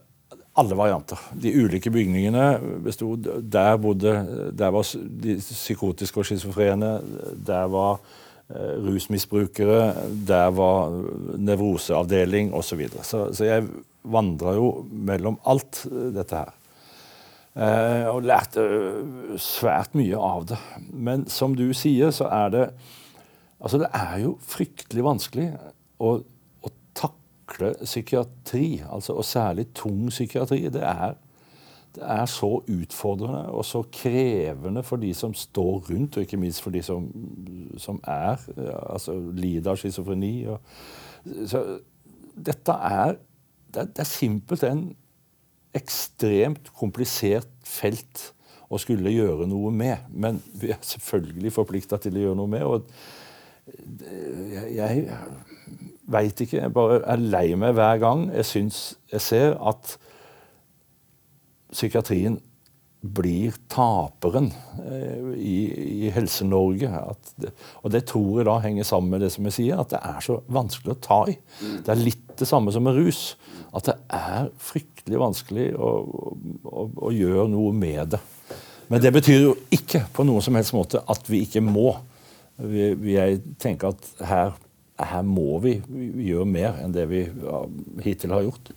[0.62, 1.22] alle varianter.
[1.34, 4.14] De ulike bygningene bestod Der bodde
[4.54, 4.86] der var
[5.24, 6.92] de psykotiske og schizofrene.
[7.46, 7.98] Der var
[8.50, 9.94] eh, rusmisbrukere.
[10.28, 10.94] Der var
[11.38, 12.70] nevroseavdeling osv.
[12.70, 13.04] Så, videre.
[13.04, 13.68] så Så jeg
[14.04, 16.54] vandra jo mellom alt dette her.
[17.54, 20.58] Eh, og lærte eh, svært mye av det.
[20.90, 22.68] Men som du sier, så er det
[23.64, 25.46] Altså, det er jo fryktelig vanskelig
[26.04, 26.10] å,
[26.68, 30.66] å takle psykiatri, altså, og særlig tung psykiatri.
[30.68, 31.14] Det er,
[31.96, 36.60] det er så utfordrende og så krevende for de som står rundt, og ikke minst
[36.60, 37.08] for de som,
[37.80, 38.44] som er,
[38.84, 40.34] altså lider av schizofreni.
[41.48, 41.64] Så
[42.36, 44.90] dette er det, det er simpelthen
[45.74, 48.30] ekstremt komplisert felt
[48.74, 50.08] å skulle gjøre noe med.
[50.10, 52.64] Men vi er selvfølgelig forplikta til å gjøre noe med.
[52.64, 52.88] og
[54.74, 55.04] jeg,
[56.12, 56.60] veit ikke.
[56.60, 58.80] Jeg bare er lei meg hver gang jeg syns
[59.12, 59.96] jeg ser at
[61.74, 62.42] psykiatrien
[63.04, 64.48] blir taperen
[64.80, 65.56] eh, i,
[66.06, 66.92] i Helse-Norge.
[67.84, 70.24] Og det tror jeg da henger sammen med det som jeg sier, at det er
[70.24, 71.36] så vanskelig å ta i.
[71.84, 73.34] Det er litt det samme som med rus.
[73.76, 75.92] At det er fryktelig vanskelig å,
[76.64, 78.22] å, å gjøre noe med det.
[78.92, 81.96] Men det betyr jo ikke på noen som helst måte at vi ikke må.
[82.58, 83.16] Vi
[83.62, 84.54] tenker at her,
[85.02, 85.80] her må vi
[86.28, 87.26] gjøre mer enn det vi
[88.06, 88.74] hittil har gjort.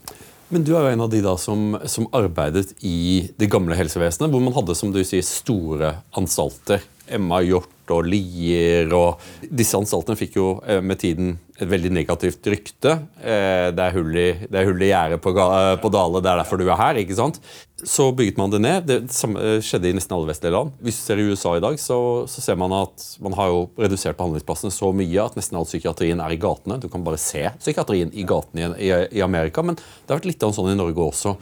[0.48, 4.30] Men du er jo en av de da som, som, arbeidet i det gamle helsevesenet,
[4.30, 6.84] hvor man hadde som du sier, store anstalter.
[7.10, 12.44] Emma Hjort og Lier og Disse anstaltene fikk jo eh, med tiden et veldig negativt
[12.52, 12.92] rykte.
[13.16, 16.66] Eh, det er hull i, det er gjerdet på, på Dale, det er derfor du
[16.66, 17.00] er her.
[17.00, 17.40] ikke sant?
[17.76, 18.88] Så bygget man det ned.
[18.88, 20.74] Det eh, skjedde i nesten alle vestlige land.
[20.84, 23.62] Hvis du ser i USA i dag, så, så, ser man at man har jo
[23.80, 26.80] redusert behandlingsplassene så mye at nesten all psykiatrien er i gatene.
[26.82, 30.44] Du kan bare se psykiatrien i gatene i, i, Amerika, men det har vært litt
[30.44, 31.36] av sånn i Norge også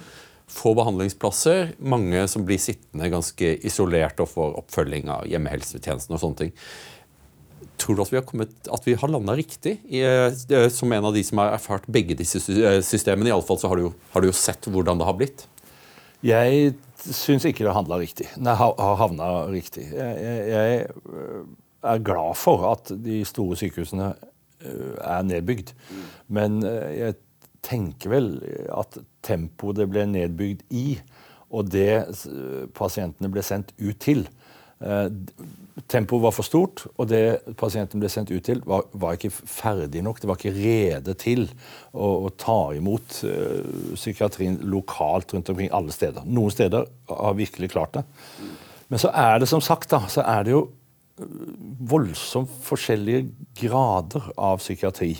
[0.50, 1.74] få behandlingsplasser.
[1.78, 6.52] Mange som blir sittende ganske isolert og får oppfølging av hjemmehelsetjenesten og sånne ting.
[7.80, 9.78] Tror du at vi har, kommet, har landa riktig?
[9.88, 13.28] I, eh, som en av de som har erfart begge disse eh, systemene.
[13.28, 15.46] i alle fall så har du, har du jo sett hvordan det har blitt.
[16.24, 18.28] Jeg syns ikke det handla riktig.
[18.40, 19.88] Nei, har havna riktig.
[19.90, 21.42] Jeg, jeg, eh,
[21.85, 24.14] er glad for at de store sykehusene
[24.64, 25.74] er nedbygd.
[26.33, 27.18] Men jeg
[27.64, 28.31] tenker vel
[28.74, 30.98] at tempoet det ble nedbygd i,
[31.55, 32.05] og det
[32.77, 34.24] pasientene ble sendt ut til
[34.83, 35.09] eh,
[35.90, 40.05] Tempoet var for stort, og det pasienten ble sendt ut til, var, var ikke ferdig
[40.07, 40.20] nok.
[40.22, 41.48] Det var ikke rede til
[41.90, 46.22] å, å ta imot uh, psykiatrien lokalt rundt omkring alle steder.
[46.31, 48.05] Noen steder har virkelig klart det.
[48.87, 50.62] Men så er det som sagt da, så er det jo
[51.90, 53.27] voldsomt forskjellige
[53.59, 55.16] grader av psykiatri.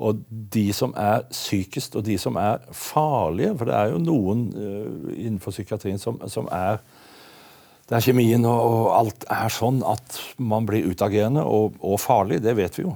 [0.00, 4.46] Og de som er sykest, og de som er farlige For det er jo noen
[4.54, 6.80] uh, innenfor psykiatrien som, som, er
[7.88, 12.40] Det er kjemien og, og, alt er sånn at man blir utagerende og, og farlig.
[12.44, 12.94] Det vet vi jo.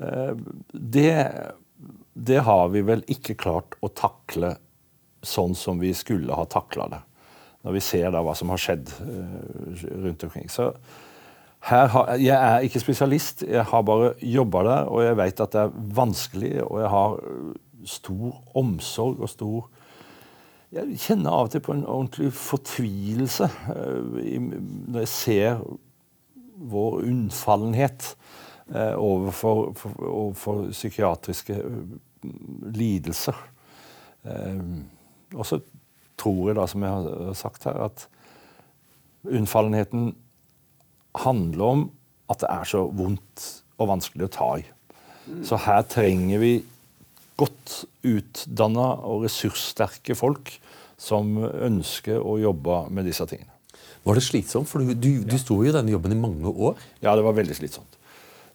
[0.00, 0.34] Uh,
[0.72, 1.14] det,
[2.14, 4.56] det, har vi vel ikke klart å takle
[5.22, 7.02] sånn som vi skulle ha takla det.
[7.62, 10.50] Når vi ser da hva som har skjedd uh, rundt omkring.
[10.50, 10.72] Så
[11.62, 15.60] har, jeg er ikke spesialist, jeg har bare jobba der, og jeg vet at det
[15.60, 19.70] er vanskelig, og jeg har øh, stor omsorg og stor
[20.72, 23.44] Jeg kjenner av og til på en ordentlig fortvilelse
[23.76, 24.46] øh,
[24.88, 25.58] når jeg ser
[26.56, 28.06] vår unnfallenhet
[28.68, 31.58] øh, overfor, overfor psykiatriske
[32.62, 33.36] lidelser.
[35.34, 35.58] Og så
[36.18, 38.08] tror jeg, da, som jeg har sagt her, at
[39.24, 40.14] unnfallenheten
[41.18, 41.88] handler om
[42.32, 43.48] at det er så vondt
[43.80, 44.66] og vanskelig å ta i.
[45.46, 46.52] Så her trenger vi
[47.38, 50.54] godt utdanna og ressurssterke folk
[51.00, 53.50] som ønsker å jobbe med disse tingene.
[54.02, 54.68] Var det slitsomt?
[54.70, 56.78] For du, du, du sto jo i denne jobben i mange år.
[57.04, 57.98] Ja, det var veldig slitsomt.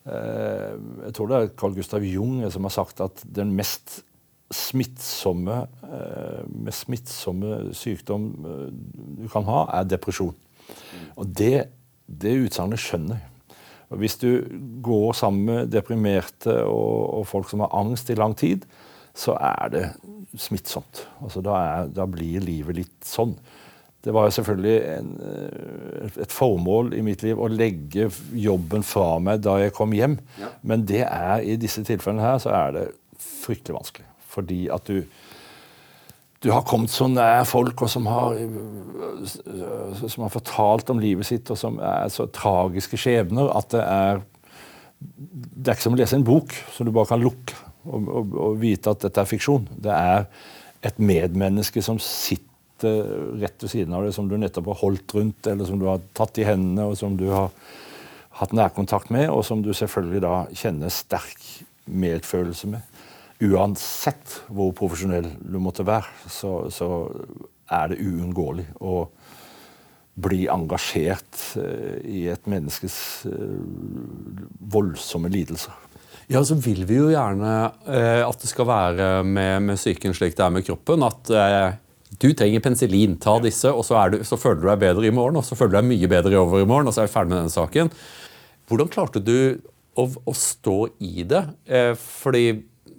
[0.07, 0.73] Eh,
[1.07, 4.01] jeg tror det er Carl Gustav Jung som har sagt at den mest
[4.53, 8.67] smittsomme, eh, mest smittsomme sykdom eh,
[9.23, 10.35] du kan ha, er depresjon.
[11.15, 11.67] Og det
[12.07, 13.33] det utsagnet skjønner jeg.
[14.01, 14.31] Hvis du
[14.83, 18.65] går sammen med deprimerte og, og, folk som har angst i lang tid,
[19.15, 19.85] så er det
[20.37, 21.05] smittsomt.
[21.23, 23.31] Altså, da, er, da blir livet litt sånn.
[24.03, 29.41] Det var selvfølgelig en, eh, et formål i mitt liv å legge jobben fra meg
[29.47, 30.19] da jeg kom hjem.
[30.39, 30.51] Ja.
[30.67, 32.85] Men det er, i disse tilfellene her så er det
[33.23, 34.07] fryktelig vanskelig.
[34.35, 35.01] Fordi at du
[36.47, 38.37] du har kommet så nær folk, og som har,
[39.99, 44.25] som har fortalt om livet sitt, og som er så tragiske skjebner at det er
[44.97, 47.53] Det er ikke som å lese en bok som du bare kan lukke
[47.85, 49.67] og, og, og vite at dette er fiksjon.
[49.77, 50.25] Det er
[50.87, 53.03] et medmenneske som sitter
[53.37, 56.01] rett ved siden av deg, som du nettopp har holdt rundt, eller som du har
[56.17, 57.51] tatt i hendene, og som du har
[58.39, 61.45] hatt nærkontakt med, og som du selvfølgelig da kjenner sterk
[61.85, 62.96] medfølelse med
[63.43, 66.89] uansett hvor profesjonell du måtte være, så, så
[67.69, 69.03] er det uunngåelig å
[70.17, 72.95] bli engasjert uh, i et menneskes
[73.29, 73.59] uh,
[74.73, 75.75] voldsomme lidelser.
[76.27, 77.51] Ja, så vil vi jo gjerne
[77.85, 81.05] uh, at det skal være med, med psyken slik det er med kroppen.
[81.05, 81.29] At
[82.17, 85.37] du trenger penicillin, ta disse, og så, du, så, føler du deg bedre i morgen.
[85.37, 87.41] Og så føler du deg mye bedre i overmorgen, og så er vi ferdig med
[87.43, 87.91] denne saken.
[88.67, 89.37] Hvordan klarte du
[89.97, 91.43] å, å stå i det?
[92.01, 92.47] fordi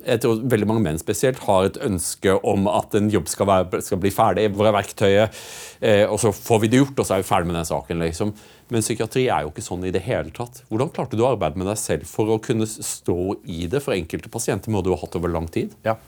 [0.09, 3.83] jeg tror veldig mange menn spesielt har et ønske om at en jobb skal, være,
[3.85, 4.49] skal bli ferdig.
[4.57, 5.41] Hvor er verktøyet?
[5.81, 8.05] Eh, og så får vi det gjort, og så er vi ferdig med den saken.
[8.05, 8.33] liksom.
[8.73, 10.63] Men psykiatri er jo ikke sånn i det hele tatt.
[10.69, 13.19] Hvordan klarte du å arbeide med deg selv for å kunne stå
[13.49, 13.83] i det?
[13.85, 15.77] For enkelte pasienter må du ha hatt over lang tid.
[15.87, 15.99] Ja.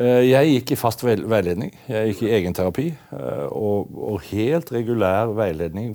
[0.00, 1.74] Eh, jeg gikk i fast veiledning.
[1.90, 2.88] Jeg gikk i egenterapi.
[3.12, 5.94] Eh, og, og helt regulær veiledning.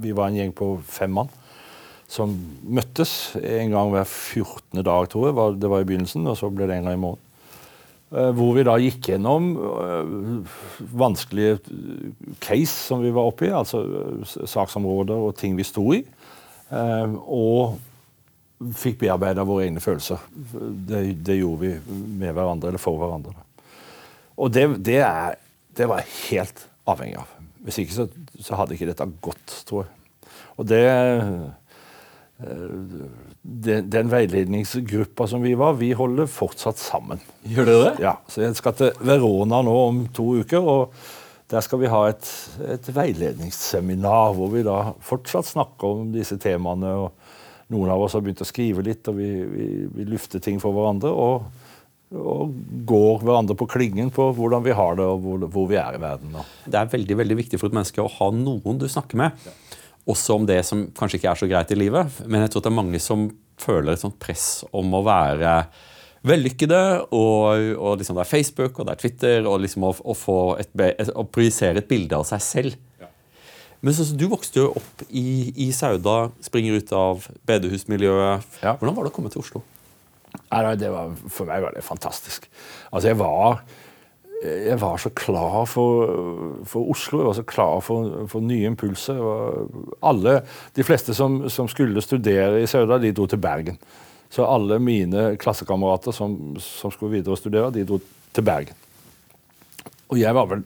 [0.00, 1.30] Vi var en gjeng på fem mann
[2.10, 2.32] som
[2.66, 4.82] møttes en gang hver 14.
[4.82, 5.58] dag, tror jeg.
[5.62, 7.26] Det var i begynnelsen, og så ble det en gang i måneden.
[8.10, 9.52] Eh, hvor vi da gikk gjennom
[10.98, 11.60] vanskelige
[12.42, 13.84] case som vi var oppe i, altså
[14.26, 16.02] saksområder og ting vi sto i.
[16.70, 17.78] Og
[18.76, 20.20] fikk bearbeida våre egne følelser.
[20.34, 23.32] Det, det, gjorde vi med hverandre, eller for hverandre.
[24.40, 25.38] Og det, det, er,
[25.76, 27.32] det var jeg helt avhengig av.
[27.64, 28.06] Hvis ikke så,
[28.38, 29.96] så, hadde ikke dette gått, tror jeg.
[30.60, 30.84] Og det,
[32.46, 33.06] eh,
[33.42, 37.22] det Den veiledningsgruppa som vi var, vi holder fortsatt sammen.
[37.48, 37.94] Gjør dere det?
[38.04, 40.60] Ja, så Jeg skal til Verona nå om to uker.
[40.60, 40.94] og
[41.50, 42.26] der skal vi ha et,
[42.62, 46.92] et veiledningsseminar hvor vi da fortsatt snakker om disse temaene.
[46.94, 47.12] og
[47.70, 50.74] noen av oss har begynt å skrive litt, og vi, vi, vi lufter ting for
[50.74, 51.10] hverandre.
[51.10, 51.66] Og,
[52.10, 52.54] og,
[52.86, 56.02] går hverandre på klingen på hvordan vi har det, og hvor, hvor vi er i
[56.02, 56.34] verden.
[56.66, 59.46] Det er veldig veldig viktig for et menneske å ha noen du snakker med.
[59.46, 59.54] Ja.
[60.08, 62.20] Også om det som kanskje ikke er så greit i livet.
[62.26, 63.28] Men jeg tror det er mange som
[63.60, 65.54] føler et sånt press om å være
[66.26, 66.82] vellykkede.
[67.16, 70.38] Og, og liksom det er Facebook og det er Twitter, og liksom å, å, få
[70.60, 70.72] et,
[71.14, 72.78] å projisere et bilde av seg selv.
[73.80, 78.58] Men så, så Du vokste jo opp i, i, Sauda, springer ut av bedehusmiljøet.
[78.60, 78.74] Ja.
[78.76, 79.62] Hvordan var det å komme til Oslo?
[80.50, 82.46] Nei, det var, For meg var det fantastisk.
[82.90, 83.62] Altså, jeg var,
[84.40, 86.12] jeg var så klar for,
[86.64, 87.20] for, Oslo.
[87.20, 89.18] Jeg var så klar for, for nye impulser.
[90.00, 90.40] Alle,
[90.76, 93.76] De fleste som, som, skulle studere i Sauda, de dro til Bergen.
[94.30, 97.98] Så alle mine klassekamerater som, som skulle videre og studere, de dro
[98.32, 98.78] til Bergen.
[100.10, 100.62] Og jeg var vel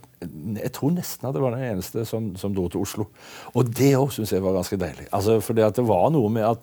[0.56, 3.08] Jeg tror nesten at det var den eneste som, som dro til Oslo.
[3.52, 5.08] Og det òg syns jeg var ganske deilig.
[5.12, 6.62] Altså, fordi at det var noe med at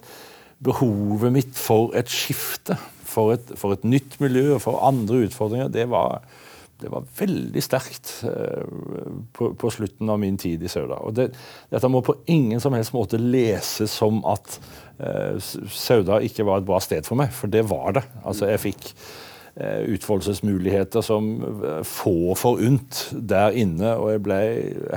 [0.64, 2.78] behovet mitt for et skifte,
[3.12, 6.22] for et, for et nytt miljø for andre utfordringer, det var,
[6.82, 8.68] det var veldig sterkt uh,
[9.38, 11.00] på, på, slutten av min tid i Sauda.
[11.06, 11.32] Og det,
[11.72, 14.60] dette må på ingen som helst måte leses som at
[15.02, 18.08] uh, Sauda ikke var et bra sted for meg, for det var det.
[18.26, 18.94] Altså, jeg fikk
[19.56, 23.98] Eh, utfoldelsesmuligheter som eh, få forunt der inne.
[24.00, 24.38] Og jeg ble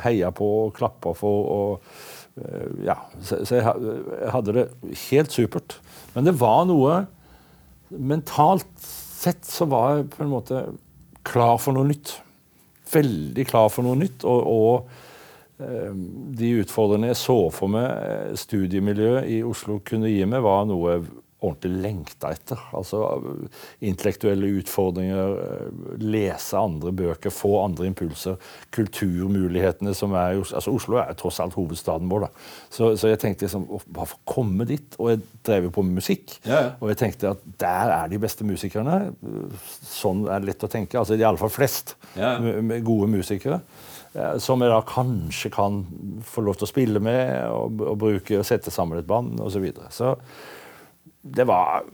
[0.05, 1.49] heia på og klappa for.
[1.51, 3.65] og eh, ja, Så, jeg,
[4.31, 4.69] hadde det
[5.09, 5.81] helt supert.
[6.15, 7.05] Men det var noe
[7.95, 10.63] Mentalt sett så var jeg på en måte
[11.27, 12.19] klar for noe nytt.
[12.93, 14.25] Veldig klar for noe nytt.
[14.29, 15.03] og, og
[15.59, 20.97] de utfordrende jeg så for meg studiemiljøet i Oslo kunne gi meg, var noe
[21.45, 22.61] ordentlig lengta etter.
[22.77, 23.03] Altså
[23.85, 28.39] Intellektuelle utfordringer, eh, lese andre bøker, få andre impulser.
[28.75, 32.27] Kulturmulighetene som er altså Oslo er tross alt hovedstaden vår.
[32.27, 32.45] da.
[32.71, 34.99] Så, så jeg tenkte liksom, bare å komme dit.
[34.99, 36.39] Og jeg drev jo på med musikk.
[36.45, 36.71] Ja, ja.
[36.81, 39.01] Og jeg tenkte at der er de beste musikerne.
[39.85, 40.99] Sånn er det lett å tenke.
[41.01, 42.37] altså Iallfall flest ja.
[42.41, 43.61] med gode musikere
[44.15, 45.83] eh, som jeg da kanskje kan
[46.27, 49.57] få lov til å spille med og, og bruke og sette sammen et band osv.
[49.57, 49.91] Så, videre.
[49.95, 50.15] så
[51.25, 51.85] det var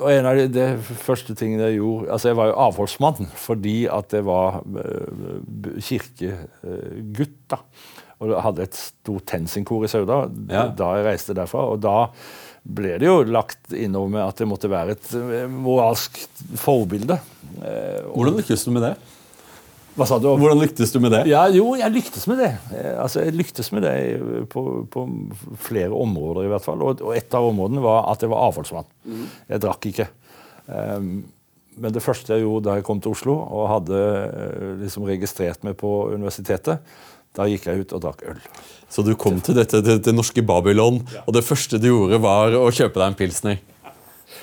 [0.00, 0.66] og en av de, de,
[1.02, 7.40] første tingene jeg gjorde altså Jeg var jo avholdsmann fordi at jeg var uh, kirkegutt.
[7.50, 7.58] da,
[8.20, 10.68] Og hadde et stort tensingkor i Sauda ja.
[10.76, 11.66] da jeg reiste derfra.
[11.74, 11.98] og da
[12.60, 16.18] ble det jo lagt innover med at det måtte være et eh, moralsk
[16.60, 17.16] forbilde.
[17.56, 18.94] Uh, Hvordan lykkes du med det?
[19.98, 20.28] Hva sa du?
[20.38, 21.24] Hvordan lyktes du med det?
[21.30, 22.52] Ja, jo, jeg lyktes med det.
[22.76, 23.94] Eh, altså, jeg lyktes med det
[24.52, 25.04] på, på
[25.60, 26.84] flere områder, i hvert fall.
[26.86, 28.88] Og, og, et av områdene var at jeg var avholdsmann.
[29.04, 29.24] Mm.
[29.50, 30.08] Jeg drakk ikke.
[30.70, 31.12] Um,
[31.80, 35.64] men det første jeg gjorde da jeg kom til Oslo og hadde uh, liksom registrert
[35.66, 36.84] meg på universitetet,
[37.34, 38.38] da gikk jeg ut og drakk øl.
[38.90, 41.24] Så du kom til dette det, det norske Babylon, ja.
[41.26, 43.60] og det første du gjorde, var å kjøpe deg en pilsner?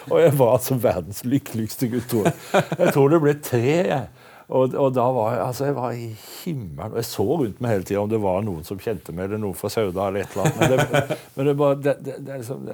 [0.08, 2.14] Og jeg var altså verdens lykkeligste gutt.
[2.54, 3.66] Jeg tror det ble tre.
[3.90, 4.06] jeg.
[4.48, 6.94] Og, og, da var altså jeg var i himmelen.
[6.94, 9.42] Og jeg så rundt meg hele tida om det var noen som kjente meg, eller
[9.44, 10.62] noen fra Sauda eller et eller annet.
[10.62, 12.70] Men det, men det, bare, det, det, liksom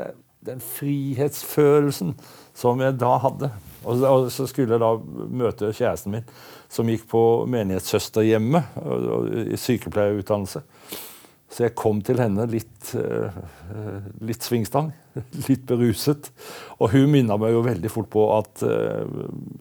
[0.45, 2.13] den frihetsfølelsen
[2.53, 3.49] som jeg da hadde.
[3.83, 4.91] Og, og, så skulle jeg da
[5.43, 6.27] møte kjæresten min,
[6.71, 8.77] som gikk på menighetssøsterhjemmet
[9.53, 10.63] i sykepleierutdannelse.
[11.53, 13.29] Så jeg kom til henne litt, uh,
[14.25, 14.89] litt svingstang,
[15.47, 16.31] litt beruset.
[16.79, 19.03] Og hun minna meg jo veldig fort på at uh,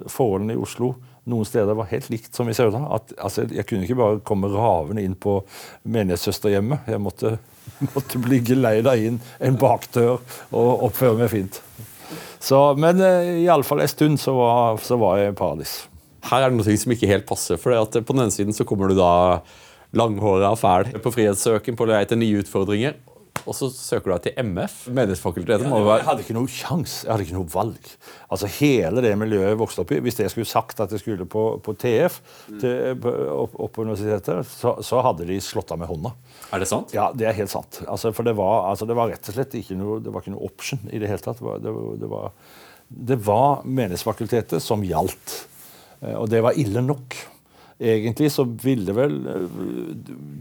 [0.08, 0.94] forholdene i Oslo
[1.30, 2.80] noen steder var helt likt som i Sauda.
[3.22, 5.38] Altså, jeg kunne ikke bare komme ravende inn på
[5.84, 6.88] menighetssøsterhjemmet.
[6.90, 7.36] Jeg måtte,
[7.94, 10.18] måtte bli geleida inn en bakdør
[10.50, 11.62] og oppføre meg fint.
[12.42, 15.76] Så, men eh, iallfall en stund så var, så var jeg i paradis.
[16.26, 17.58] Her er det noe som ikke helt passer.
[17.58, 19.42] for at På den ene siden så kommer du da
[19.94, 22.98] langhåra og fæl på frihetssøken på lei etter nye utfordringer.
[23.42, 24.74] Og så søker du deg til MF.
[24.94, 27.88] Menighetsfakultetet må være Jeg hadde ikke noe sjans, jeg hadde ikke noe valg.
[28.32, 31.26] Altså Hele det miljøet jeg vokste opp i Hvis jeg skulle sagt at jeg skulle
[31.26, 32.20] på, på TF,
[32.62, 33.02] til,
[33.32, 36.14] opp, opp, på universitetet, så, så, hadde de slått av med hånda.
[36.54, 36.94] Er det sant?
[36.94, 37.82] Ja, det er helt sant.
[37.88, 40.36] Altså, for det var, altså, det var, rett og slett ikke noe, det var ikke
[40.36, 41.40] noe option i det hele tatt.
[41.42, 42.30] Det var, det, det var,
[43.12, 45.38] det var Menighetsfakultetet som gjaldt.
[46.02, 47.18] Eh, og det var ille nok.
[47.82, 49.56] Egentlig så ville vel eh,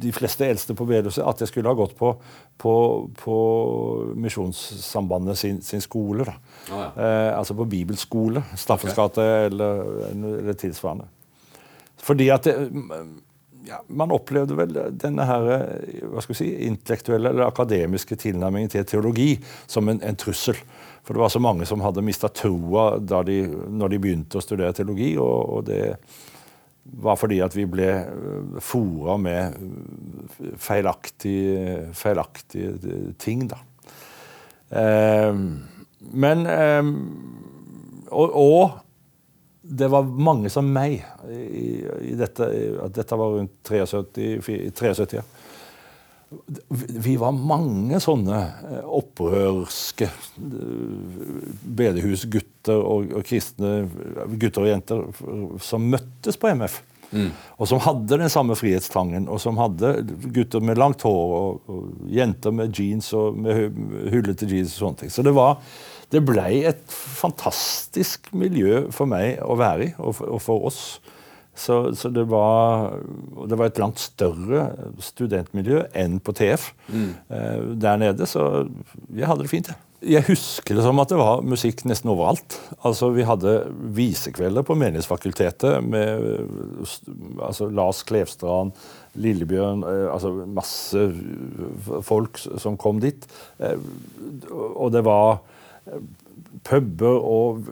[0.04, 2.12] de fleste eldste på bedehuset at jeg skulle ha gått på,
[2.62, 2.74] på,
[3.18, 3.38] på
[4.22, 6.28] Misjonssambandet sin, sin, skole.
[6.28, 6.36] Da.
[6.70, 6.92] Ah, ja.
[6.92, 8.44] eh, altså på bibelskole.
[8.54, 9.50] Staffens gate okay.
[9.50, 11.10] eller, eller, tilsvarende.
[12.02, 12.56] Fordi at det,
[13.66, 15.50] ja, Man opplevde vel denne her,
[16.10, 19.36] hva skal vi si, intellektuelle eller akademiske tilnærmingen til teologi
[19.70, 20.58] som en, en trussel.
[21.02, 24.78] For det var så mange som hadde mista troa de, når de begynte å studere
[24.78, 25.16] teologi.
[25.18, 25.82] og, og det
[26.84, 29.58] var fordi at vi ble øh, fora med
[30.58, 33.62] feilaktige, feilaktige ting, da.
[34.72, 35.36] Eh,
[36.02, 36.94] men eh,
[38.12, 38.80] og, og,
[39.62, 41.68] det var mange som meg i,
[42.10, 42.48] i dette,
[42.82, 45.22] at dette var rundt 73, 73 ja
[47.04, 48.40] vi var mange sånne
[48.88, 51.72] opprørske eh,
[52.62, 53.90] bedehusgutter og, og, kristne
[54.40, 56.82] gutter og jenter som møttes på MF.
[57.12, 57.32] Mm.
[57.60, 62.08] Og som hadde den samme frihetstangen, og som hadde gutter med langt hår og, og
[62.08, 63.74] jenter med jeans og med
[64.12, 64.78] hullete jeans.
[64.78, 65.12] og sånne ting.
[65.12, 65.60] Så det var,
[66.12, 71.02] det ble et fantastisk miljø for meg å være i, og for, og for oss.
[71.52, 72.94] Så, så det, var,
[73.44, 74.70] det, var, et langt større
[75.04, 77.10] studentmiljø enn på TF mm.
[77.28, 78.26] eh, der nede.
[78.26, 78.70] Så
[79.12, 79.68] jeg hadde det fint.
[79.68, 79.91] Jeg.
[80.02, 82.58] Jeg husker det som at det var musikk nesten overalt.
[82.88, 83.54] Altså Vi hadde
[83.94, 86.26] visekvelder på Menighetsfakultetet med
[87.42, 88.74] altså Lars Klevstrand,
[89.22, 91.06] Lillebjørn eh, altså Masse
[92.08, 93.28] folk som kom dit.
[93.62, 93.78] Eh,
[94.74, 95.44] og det var
[96.66, 97.68] puber og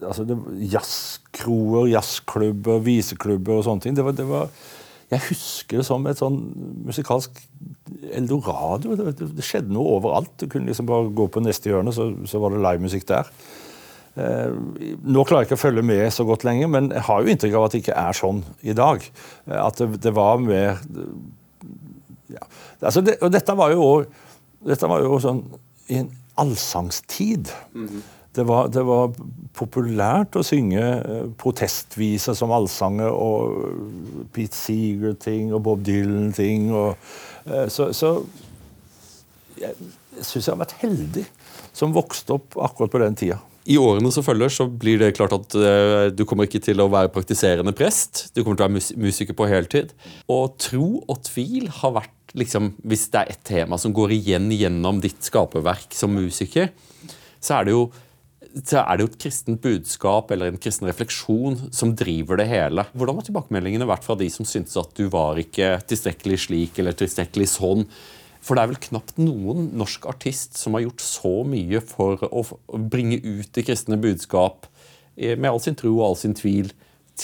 [0.00, 0.24] altså
[0.56, 3.98] Jazzkroer, jazzklubber, viseklubber og sånne ting.
[3.98, 4.52] Det var, det var,
[5.10, 6.38] jeg husker det som et sånn
[6.86, 7.40] musikalsk
[8.14, 8.94] eldorado.
[8.94, 10.30] Det, det, det, skjedde noe overalt.
[10.38, 13.32] Du kunne liksom bare gå på neste hjørne, så, så var det livemusikk der.
[14.18, 14.54] Eh,
[15.02, 17.58] nå klarer jeg ikke å følge med så godt lenger, men jeg har jo inntrykk
[17.58, 19.04] av at det ikke er sånn i dag.
[19.50, 20.78] Eh, at det, det var mer
[22.30, 22.46] ja.
[22.78, 23.86] altså Og dette var jo
[24.66, 25.42] dette var jo sånn
[25.90, 27.50] i en allsangstid.
[27.74, 28.02] Mm -hmm.
[28.32, 29.14] Det var, det var,
[29.60, 36.68] populært å synge eh, protestviser som allsanger og Pete Seeger-ting og Bob Dylan-ting.
[36.70, 38.12] Eh, så, så
[39.58, 39.74] jeg
[40.22, 41.26] syns jeg har vært heldig
[41.76, 43.40] som vokste opp akkurat på den tida.
[43.68, 45.56] I årene som følger, så blir det klart at
[46.16, 48.30] du kommer ikke til å være praktiserende prest.
[48.32, 49.92] Du kommer til å være musiker på heltid.
[50.32, 54.48] Og tro og tvil har vært, liksom, hvis det er et tema som går igjen
[54.54, 56.72] gjennom ditt skaperverk som musiker,
[57.40, 57.90] så er det jo
[58.64, 62.84] så er det jo et kristent budskap eller en kristen refleksjon som driver det hele.
[62.94, 66.96] Hvordan har tilbakemeldingene vært fra de som syntes at du var ikke tilstrekkelig slik eller
[66.98, 67.86] tilstrekkelig sånn?
[68.40, 72.44] For det er vel knapt noen norsk artist som har gjort så mye for å
[72.90, 74.66] bringe ut det kristne budskap
[75.16, 76.72] med all sin tro og all sin tvil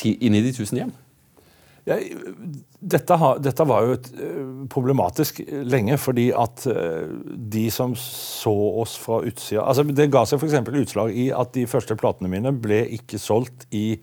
[0.05, 0.95] inn i de tusen hjem.
[1.87, 1.97] Ja,
[2.81, 5.39] dette, har, dette, var jo et, eh, problematisk
[5.71, 7.07] lenge, fordi at eh,
[7.55, 10.67] de som så oss fra utsida altså Det ga seg f.eks.
[10.83, 14.01] utslag i at de første platene mine ble ikke solgt i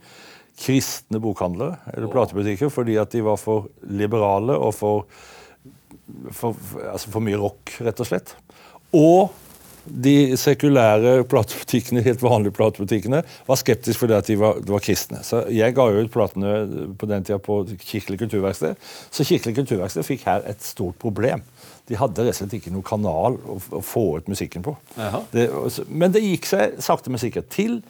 [0.59, 5.03] kristne bokhandlere eller platebutikker fordi at de var for liberale og for,
[6.31, 6.55] for,
[6.87, 8.35] altså for mye rock, rett og slett.
[8.95, 9.33] Og
[9.85, 15.19] de sekulære platebutikkene, helt vanlige platebutikkene var skeptiske fordi at de var, de var, kristne.
[15.27, 18.79] Så Jeg ga ut platene på den tida på Kirkelig kulturverksted.
[19.11, 21.43] Så Kirkelig kulturverksted fikk her et stort problem.
[21.89, 24.77] De hadde rett og slett ikke noen kanal å, å få ut musikken på.
[25.33, 25.49] Det,
[25.91, 27.81] men det gikk seg sakte, men sikkert til.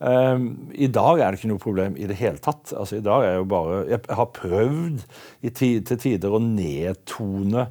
[0.00, 2.70] Um, I dag er det ikke noe problem i det hele tatt.
[2.72, 5.02] Altså, i dag er jo bare, Jeg har prøvd
[5.50, 7.66] tid, til tider å nedtone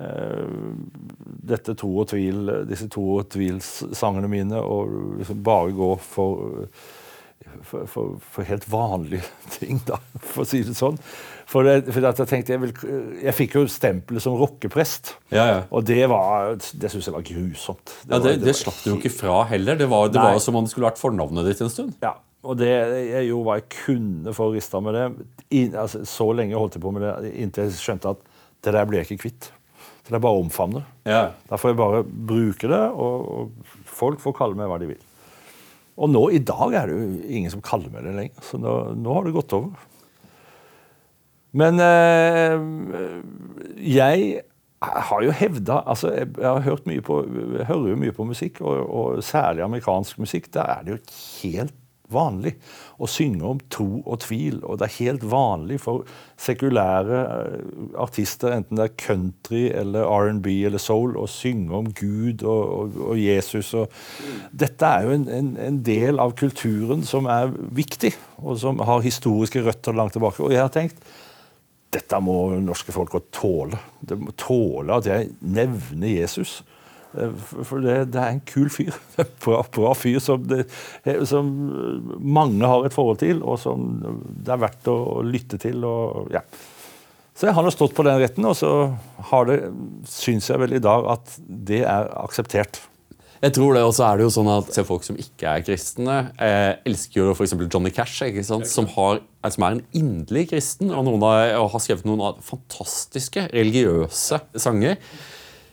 [0.00, 6.70] dette tro og tvil, disse to og tvil-sangene mine og liksom bare gå for,
[7.66, 9.26] for, for, for, helt vanlige
[9.58, 10.96] ting, da, for å si det sånn.
[11.50, 12.72] For, det, for jeg tenkte, jeg, vil,
[13.24, 15.60] jeg fikk jo stempelet som rockeprest, ja, ja.
[15.74, 17.94] og det var, det syns jeg var grusomt.
[18.04, 19.78] Det, ja, det, det slapp du jo ikke fra heller.
[19.80, 21.96] Det var, det var som om det skulle vært fornavnet ditt en stund.
[22.04, 22.14] Ja,
[22.46, 22.70] og det,
[23.10, 25.06] jeg gjorde hva jeg kunne for å riste med det.
[25.50, 28.22] I, altså, så lenge holdt jeg på med det inntil jeg skjønte at
[28.64, 29.50] det der ble jeg ikke kvitt.
[30.10, 30.80] Så det er bare å omfavne.
[31.06, 31.20] Ja.
[31.46, 35.04] Da får jeg bare bruke det, og, og folk får kalle meg hva de vil.
[36.02, 38.72] Og nå i dag er det jo ingen som kaller meg det lenger, så nå,
[38.98, 39.84] nå har det gått over.
[41.62, 42.58] Men eh,
[43.86, 44.42] jeg
[44.80, 47.20] har jo hevda altså Jeg har hørt mye på,
[47.68, 50.50] hører jo mye på musikk, og, og særlig amerikansk musikk.
[50.58, 51.00] Der er det jo
[51.44, 51.76] helt
[52.12, 52.54] vanlig
[53.00, 54.60] å synge om tro og tvil.
[54.64, 56.04] Og det er helt vanlig for
[56.40, 57.70] sekulære eh,
[58.02, 63.00] artister, enten det er country eller R&B eller soul, å synge om Gud og, og,
[63.12, 63.72] og Jesus.
[63.78, 63.90] Og
[64.52, 69.04] dette er jo en, en, en, del av kulturen som er viktig, og som har
[69.04, 70.44] historiske røtter langt tilbake.
[70.44, 71.02] Og jeg har tenkt
[71.90, 73.78] dette må norske folk tåle.
[74.06, 76.60] De må tåle at jeg nevner Jesus.
[77.18, 77.30] Eh,
[77.66, 78.96] for det, det, er en kul fyr.
[79.44, 80.66] Bra, bra fyr som, det,
[81.28, 81.48] som,
[82.20, 85.82] mange har et forhold til, og som det er verdt å lytte til.
[85.86, 86.44] Og, ja.
[87.34, 88.92] Så jeg har stått på den retten, og så
[89.30, 89.62] har det,
[90.10, 92.82] syns jeg vel i dag at det er akseptert.
[93.40, 96.16] Jeg tror det, også er det jo sånn at se Folk som ikke er kristne,
[96.36, 97.54] eh, elsker jo f.eks.
[97.72, 98.20] Johnny Cash?
[98.44, 104.42] Som, har, som, er en inderlig kristen og, av, og har skrevet noen fantastiske religiøse
[104.60, 105.00] sanger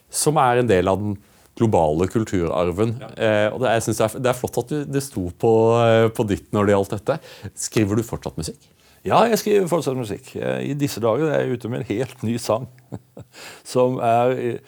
[0.10, 1.18] som er en del av den
[1.58, 2.96] globale kulturarven.
[3.02, 3.12] Ja.
[3.18, 5.54] Eh, og det, jeg synes det, er, det er flott at du, det sto på,
[5.82, 7.20] eh, på, ditt når det gjaldt dette.
[7.68, 8.70] Skriver du fortsatt musikk?
[9.08, 10.36] Ja, jeg skriver fortsatt musikk.
[10.38, 12.70] Eh, I disse dager er jeg ute med en helt ny sang.
[13.74, 14.62] som er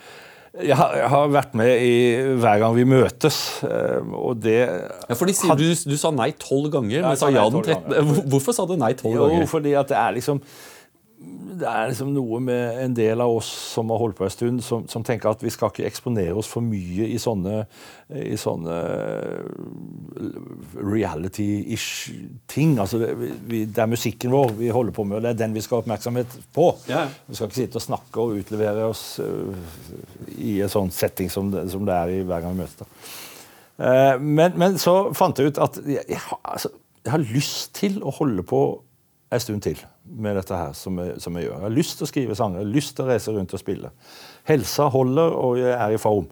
[0.59, 1.91] jeg har, jeg har, vært med i
[2.41, 3.37] hver gang vi møtes,
[3.67, 7.61] eh, og det ja, fordi du, du, sa nei tolv ganger, men sa ja den
[7.61, 8.09] 13.
[8.33, 9.43] Hvorfor sa du nei tolv ganger?
[9.43, 10.41] Jo, fordi at det er liksom
[11.19, 14.61] det er liksom noe med en del av oss som har holdt på en stund,
[14.63, 17.65] som, som tenker at vi skal ikke eksponere oss for mye i sånne,
[18.15, 18.77] i sånne
[20.79, 21.89] reality-ish
[22.49, 22.77] ting.
[22.79, 25.65] Altså vi, det, er musikken vår vi holder på med, og det er den vi
[25.65, 26.69] skal ha oppmerksomhet på.
[26.91, 27.05] Ja.
[27.27, 29.51] Vi skal ikke sitte og snakke og utlevere oss uh,
[30.39, 33.15] i en sånn setting som det, som det er i hver gang vi møtes.
[33.79, 36.71] Uh, men, men, så fant jeg ut at jeg, jeg, har, altså,
[37.03, 38.63] jeg har lyst til å holde på
[39.29, 41.55] en stund til med dette her som jeg, som jeg, gjør.
[41.57, 43.61] Jeg har lyst til å skrive sanger, jeg har lyst til å reise rundt og
[43.61, 43.91] spille.
[44.49, 46.29] Helsa holder, og jeg er i form.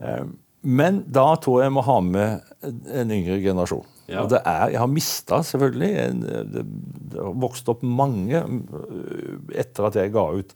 [0.00, 0.24] Eh,
[0.66, 2.50] men da tror jeg jeg må ha med
[2.94, 3.86] en yngre generasjon.
[4.06, 4.22] Ja.
[4.22, 6.62] Og det er, Jeg har mista selvfølgelig en, det,
[7.10, 10.54] det, har vokst opp mange eh, etter at jeg ga ut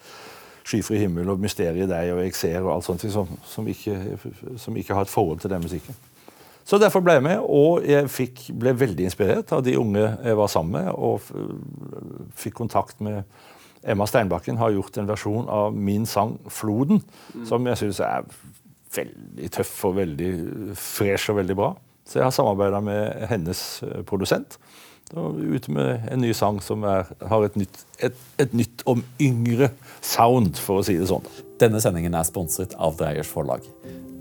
[0.71, 4.19] 'Skyfri himmel' og 'Mysteriet deg' og 'Jeg ser' og alt sånt som, som, ikke,
[4.57, 5.97] som ikke har et forhold til den musikken.
[6.71, 10.37] Så derfor ble jeg med, og jeg fikk, ble veldig inspirert av de unge jeg
[10.39, 13.25] var sammen med, og fikk kontakt med
[13.83, 17.01] Emma Steinbakken har gjort en versjon av min sang 'Floden',
[17.35, 17.47] mm.
[17.49, 18.29] som jeg syns er
[18.95, 20.31] veldig tøff og veldig
[20.79, 21.73] fresh og veldig bra.
[22.07, 24.59] Så jeg har samarbeida med hennes eh, produsent.
[25.11, 29.73] Ute med en ny sang som er, har et nytt, et, et nytt om yngre
[30.01, 31.27] sound, for å si det sånn.
[31.59, 33.67] Denne sendingen er sponset av Dreyers Forlag.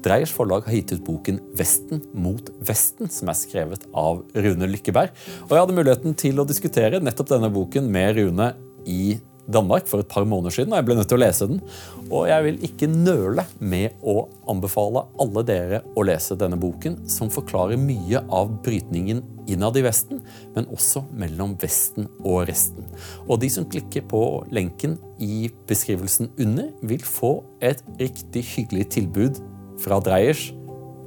[0.06, 5.12] Dreyers forlag har gitt ut boken 'Vesten mot Vesten', som er skrevet av Rune Lykkeberg.
[5.48, 8.54] Og jeg hadde muligheten til å diskutere nettopp denne boken med Rune
[8.88, 9.20] i
[9.50, 11.62] Danmark for et par måneder siden, og jeg ble nødt til å lese den.
[12.10, 17.32] Og jeg vil ikke nøle med å anbefale alle dere å lese denne boken, som
[17.34, 20.22] forklarer mye av brytningen innad i Vesten,
[20.56, 22.86] men også mellom Vesten og resten.
[23.26, 24.24] Og de som klikker på
[24.54, 29.42] lenken i beskrivelsen under, vil få et riktig hyggelig tilbud
[29.80, 30.50] fra Dreyers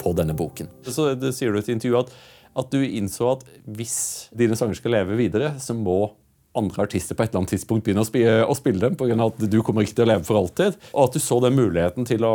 [0.03, 0.71] på denne boken.
[0.87, 2.11] Så det sier du i et intervju at,
[2.59, 3.97] at du innså at hvis
[4.37, 6.11] dine sanger skal leve videre, så må
[6.59, 9.15] andre artister på et eller annet tidspunkt begynne å spille, å spille dem pga.
[9.25, 10.77] at du kommer ikke til å leve for alltid.
[10.93, 12.33] Og at du så den muligheten til å,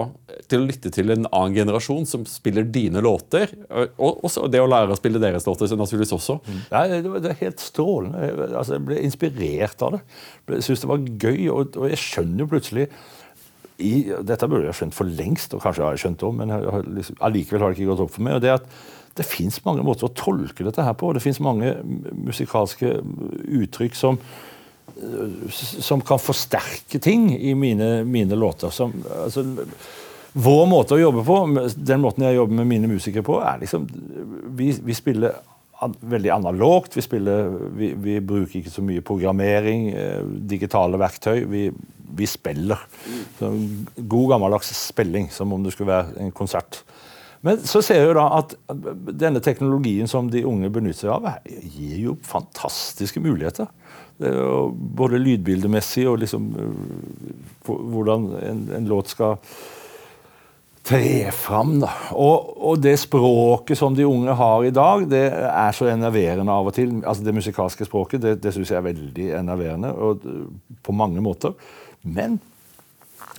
[0.50, 3.54] til å lytte til en annen generasjon som spiller dine låter.
[3.70, 6.40] Og, og det å lære å spille deres låter så naturligvis også.
[6.48, 6.64] Mm.
[6.74, 8.32] Nei, det, var, det er helt strålende.
[8.48, 10.02] Altså, jeg ble inspirert av det.
[10.56, 12.90] Jeg syntes det var gøy, og, og jeg skjønner jo plutselig
[13.78, 13.94] i,
[14.26, 16.54] dette burde jeg skjønt for lengst, og kanskje har jeg skjønt det òg, men
[16.98, 18.38] liksom, allikevel har det ikke gått opp for meg.
[18.38, 18.70] og det at
[19.18, 21.10] det fins mange måter å tolke dette her på.
[21.16, 21.74] Det fins mange
[22.14, 23.00] musikalske
[23.58, 24.20] uttrykk som,
[25.58, 28.74] som kan forsterke ting i mine, mine låter.
[28.74, 29.46] Som, altså,
[30.38, 31.38] vår måte å jobbe på,
[31.76, 33.88] den måten jeg jobber med mine musikere på, er liksom
[34.58, 35.40] Vi, vi spiller
[36.02, 36.98] veldig analogt.
[36.98, 41.44] Vi, spiller, vi, vi, bruker ikke så mye programmering, eh, digitale verktøy.
[41.50, 41.68] Vi
[42.16, 42.80] vi spiller.
[43.40, 43.52] Så
[43.98, 46.84] god gammeldags spilling, som om det skulle være en konsert.
[47.46, 48.56] Men så ser jeg jo da at
[49.20, 53.70] denne teknologien som de unge benytter seg av, gir jo fantastiske muligheter.
[54.18, 56.50] Både lydbildemessig og liksom
[57.68, 59.38] hvordan en, en låt skal
[60.88, 61.78] tre fram.
[61.84, 61.90] Da.
[62.16, 66.70] Og, og, det språket som de unge har i dag, det er så enerverende av
[66.70, 67.00] og til.
[67.04, 70.24] Altså Det musikalske språket det, det syns jeg er veldig enerverende og,
[70.84, 71.58] på mange måter.
[72.04, 72.40] Men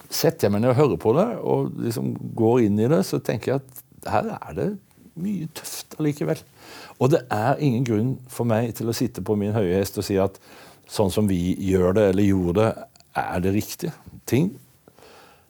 [0.09, 3.21] setter jeg meg ned og hører på det, og liksom går inn i det, så
[3.23, 4.69] tenker jeg at her er det
[5.19, 6.41] mye tøft allikevel.
[6.99, 10.07] Og det er ingen grunn for meg til å sitte på min høye hest og
[10.07, 10.39] si at
[10.89, 12.71] sånn som vi gjør det eller gjorde det,
[13.19, 13.93] er det riktige.
[14.29, 14.53] Ting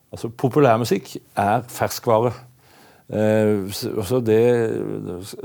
[0.09, 2.31] Altså, populærmusikk er ferskvare.
[3.09, 4.41] Eh, så det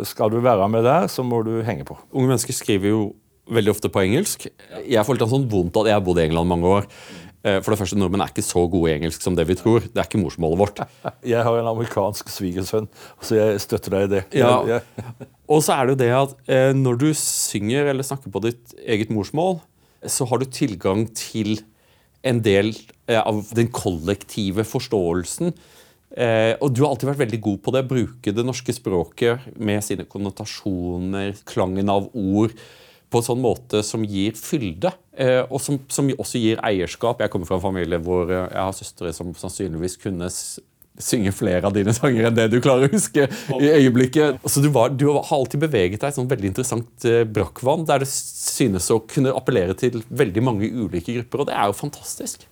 [0.08, 1.98] Skal du være med der, så må du henge på.
[2.12, 3.14] Unge mennesker skriver jo
[3.50, 4.46] veldig ofte på engelsk.
[4.88, 6.88] Jeg får litt sånn vondt at jeg har bodd i England mange år.
[7.44, 9.84] Eh, for det første, Nordmenn er ikke så gode i engelsk som det vi tror.
[9.84, 10.80] Det er ikke morsmålet vårt.
[11.34, 12.88] Jeg har en amerikansk svigersønn,
[13.20, 14.22] så jeg støtter deg i det.
[14.40, 14.80] Ja.
[15.50, 18.74] Og så er det jo det at eh, når du synger eller snakker på ditt
[18.80, 19.58] eget morsmål,
[20.08, 21.58] så har du tilgang til
[22.24, 22.72] en del
[23.08, 25.52] eh, av den kollektive forståelsen.
[26.14, 27.80] Og du har alltid vært veldig god på det.
[27.90, 32.54] Bruke det norske språket med sine konnotasjoner, klangen av ord,
[33.14, 37.22] på en sånn måte som gir fylde, eh, og som, som, også gir eierskap.
[37.22, 40.30] Jeg kommer fra en familie hvor jeg har søstre som sannsynligvis kunne
[41.02, 43.26] synge flere av dine sanger enn det du klarer å huske
[43.58, 44.42] i øyeblikket.
[44.46, 47.86] Så du, var, du, har alltid beveget deg i et sånn veldig interessant eh, brakkvann,
[47.88, 51.78] der det synes å kunne appellere til veldig mange ulike grupper, og det er jo
[51.78, 52.46] fantastisk.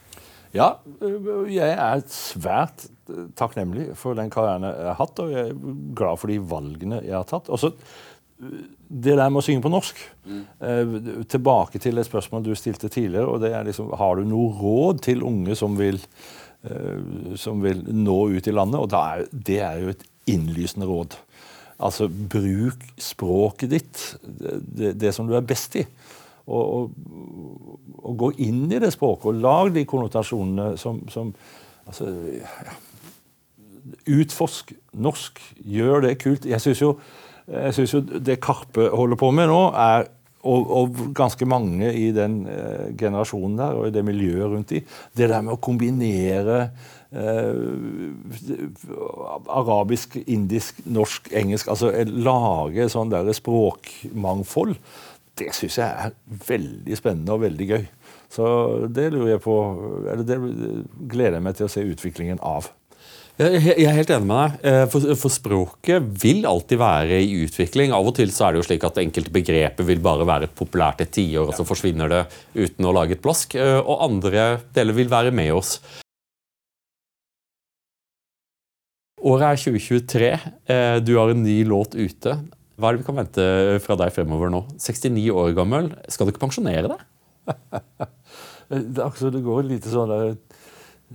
[0.53, 0.75] Ja,
[1.49, 2.91] jeg er svært
[3.39, 7.17] takknemlig for den karrieren jeg har hatt, og jeg er glad for de valgene jeg
[7.17, 7.49] har tatt.
[7.53, 7.73] Også
[8.43, 9.99] det der med å synge på norsk.
[10.27, 10.45] Mm.
[10.69, 10.95] Eh,
[11.31, 13.27] tilbake til et spørsmål du stilte tidligere.
[13.27, 16.01] og det er liksom, Har du noe råd til unge som vil
[16.63, 18.79] Eh, som vil nå ut i landet.
[18.79, 21.17] Og er, det er jo et innlysende råd.
[21.83, 25.83] Altså, bruk språket ditt, det, det som du er best i.
[26.47, 31.35] Og, og, og, gå inn i det språket, og lag de konnotasjonene som, som
[31.87, 32.79] altså, ja.
[34.07, 35.43] Utforsk norsk.
[35.67, 36.47] Gjør det kult.
[36.47, 36.95] Jeg syns jo,
[37.53, 40.09] jo, det Karpe holder på med nå, er
[40.43, 44.81] og, og, ganske mange i den eh, generasjonen der, og i det miljøet rundt de,
[45.15, 46.59] det der med å kombinere
[47.15, 47.63] eh,
[49.47, 54.75] arabisk, indisk, norsk, engelsk Altså lage sånn der språkmangfold,
[55.39, 56.17] det syns jeg er
[56.49, 57.87] veldig spennende og veldig gøy.
[58.33, 58.47] Så
[58.93, 59.57] det lurer jeg på,
[60.09, 60.39] eller det
[61.09, 62.71] gleder jeg meg til å se utviklingen av.
[63.41, 64.57] Jeg er helt enig med deg.
[64.69, 67.95] Eh, for, for, språket vil alltid være i utvikling.
[67.97, 71.01] Av og til så er det jo slik at enkelte begreper vil bare være populært
[71.01, 72.23] et tiår, og så forsvinner det
[72.53, 73.57] uten å lage et plask.
[73.57, 75.79] Eh, og andre deler vil være med oss.
[79.23, 80.31] Året er 2023.
[80.69, 82.37] Eh, du har en ny låt ute.
[82.77, 83.45] Hva er det vi kan vente
[83.85, 84.67] fra deg fremover nå?
[84.77, 85.93] 69 år gammel.
[86.13, 87.09] Skal du ikke pensjonere deg?
[88.93, 90.35] det, går litt sånn der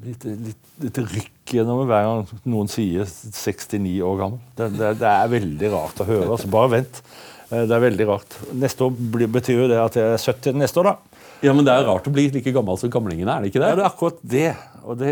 [0.04, 4.40] litt, litt, litt rykk gjennom hver gang noen sier 69 år gammel.
[4.58, 6.30] Det, det, det er veldig rart å høre.
[6.36, 7.02] altså Bare vent.
[7.50, 8.38] Eh, det er veldig rart.
[8.58, 8.98] Neste år
[9.38, 11.24] betyr jo det at jeg er 70 neste år, da.
[11.46, 13.70] Ja, Men det er rart å bli like gammel som gamlingene, er det ikke det?
[13.70, 14.48] Ja, det er akkurat det.
[14.88, 15.12] Og det,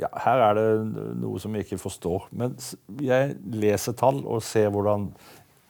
[0.00, 0.66] ja, her er det
[1.22, 2.26] noe som jeg ikke forstår.
[2.34, 2.56] Men
[3.04, 5.10] jeg leser tall og ser hvordan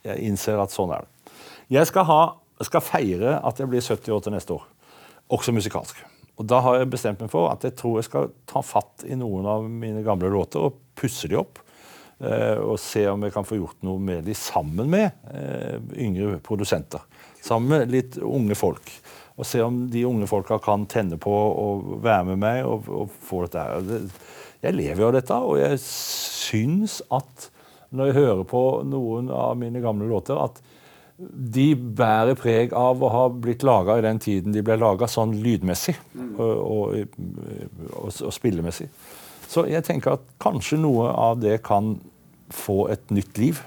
[0.07, 1.35] jeg innser at sånn er det.
[1.77, 2.21] Jeg skal, ha,
[2.65, 4.65] skal feire at jeg blir 70 år til neste år.
[5.37, 6.01] Også musikalsk.
[6.39, 9.17] Og Da har jeg bestemt meg for at jeg tror jeg skal ta fatt i
[9.19, 11.59] noen av mine gamle låter og pusse de opp.
[12.19, 16.39] Eh, og se om jeg kan få gjort noe med de sammen med eh, yngre
[16.43, 17.03] produsenter.
[17.43, 18.91] Sammen med litt unge folk.
[19.39, 23.13] Og se om de unge folka kan tenne på og være med meg og, og
[23.29, 24.01] få dette.
[24.65, 27.47] Jeg lever jo av dette, og jeg syns at
[27.95, 30.59] når jeg hører på noen av mine gamle låter, at
[31.19, 35.35] de bærer preg av å ha blitt laga i den tiden de ble laga, sånn
[35.43, 36.29] lydmessig mm.
[36.39, 37.17] og, og,
[37.89, 38.87] og, og, spillemessig.
[39.49, 41.97] Så jeg tenker at kanskje noe av det kan
[42.55, 43.59] få et nytt liv.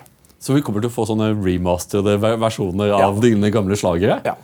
[0.41, 3.26] Så vi kommer til å få sånne remasterede versjoner av ja.
[3.28, 4.22] dine gamle slagere?
[4.26, 4.38] Ja.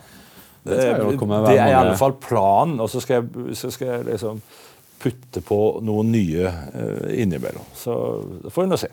[0.68, 2.76] Det, det er i alle fall planen.
[2.82, 4.42] Og så skal jeg, så skal jeg liksom
[5.00, 7.66] putte på noen nye uh, innimellom.
[7.78, 7.94] Så
[8.44, 8.90] det får vi nå se.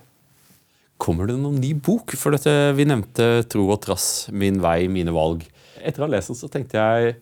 [1.02, 2.16] Kommer det noen ny bok?
[2.16, 5.44] For dette, vi nevnte 'Tro og trass', 'Min vei, mine valg'.
[5.84, 7.18] Etter å ha lest den så tenkte jeg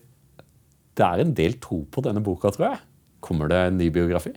[0.94, 2.78] det er en del tro på denne boka, tror jeg.
[3.24, 4.30] Kommer det en ny biografi?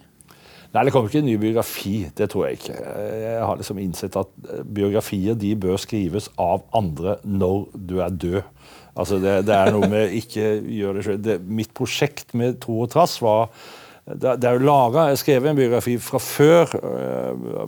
[0.73, 2.09] Nei, det kommer ikke en ny biografi.
[2.17, 2.75] Det tror jeg ikke.
[3.21, 4.31] Jeg har liksom innsett at
[4.65, 8.41] biografier de bør skrives av andre når du er død.
[8.97, 11.31] Altså det, det er noe med ikke gjøre det sjøl.
[11.45, 13.51] Mitt prosjekt med Tro og trass var
[14.07, 17.67] det, er jo laget, Jeg skrev en biografi fra før øh,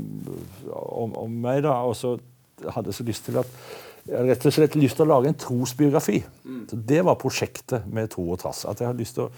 [0.72, 2.16] om, om, meg, da, og så
[2.64, 3.48] hadde jeg så lyst til at
[4.10, 6.22] jeg rett og slett lyst til å lage en trosbiografi.
[6.44, 6.62] Mm.
[6.70, 8.64] Så Det var prosjektet med Tro og trass.
[8.66, 9.32] At jeg hadde lyst til å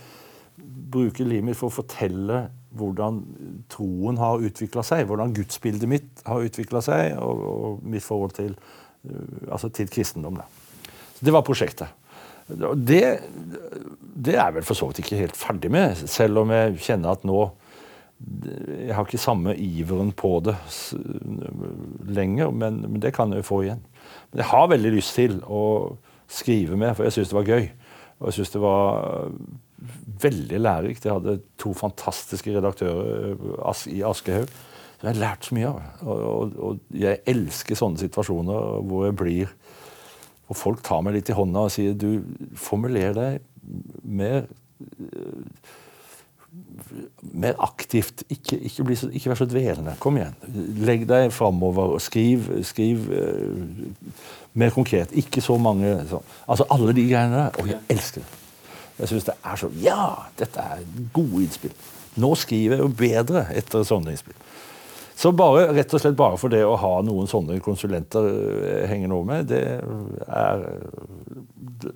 [0.91, 2.45] bruke livet mitt for å fortelle
[2.77, 3.19] hvordan
[3.71, 5.07] troen har utvikla seg.
[5.09, 8.55] Hvordan gudsbildet mitt har utvikla seg, og, og, mitt forhold til,
[9.09, 10.39] øh, altså til kristendom.
[10.39, 10.45] Da.
[11.17, 11.91] Så Det var prosjektet.
[12.49, 13.01] Det,
[14.15, 17.15] det er jeg vel for så vidt ikke helt ferdig med, selv om jeg kjenner
[17.15, 17.39] at nå
[18.21, 20.53] Jeg har ikke samme iveren på det
[22.05, 23.81] lenger, men, men det kan jeg jo få igjen.
[24.29, 25.63] Men jeg har veldig lyst til å
[26.29, 27.65] skrive mer, for jeg syns det var gøy.
[28.19, 29.31] Og jeg syns det var
[30.21, 31.05] veldig lærerikt.
[31.05, 34.53] Jeg hadde to fantastiske redaktører eh, i Aschehoug.
[34.99, 35.81] som jeg har lært så mye av.
[36.05, 39.55] Og, og, og jeg elsker sånne situasjoner hvor jeg blir
[40.51, 42.25] hvor folk tar meg litt i hånda og sier du,
[42.59, 43.39] formuler deg
[44.03, 44.43] mer
[47.31, 48.23] mer aktivt.
[48.29, 49.95] Ikke, ikke, så, ikke, vær så dvelende.
[50.03, 50.35] Kom igjen.
[50.83, 54.11] Legg deg framover og skriv, skriv uh,
[54.59, 55.13] mer konkret.
[55.15, 56.19] Ikke så mange så.
[56.47, 57.61] Altså alle de greiene der.
[57.61, 58.39] Og jeg elsker det.
[58.99, 60.03] Jeg syns det er så Ja!
[60.39, 60.83] Dette er
[61.13, 61.73] gode innspill.
[62.19, 64.35] Nå skriver jeg jo bedre etter sånne innspill.
[65.21, 69.17] Så bare, rett og slett bare for det å ha noen sånne konsulenter henger hengende
[69.19, 69.61] over meg, det
[70.25, 70.63] er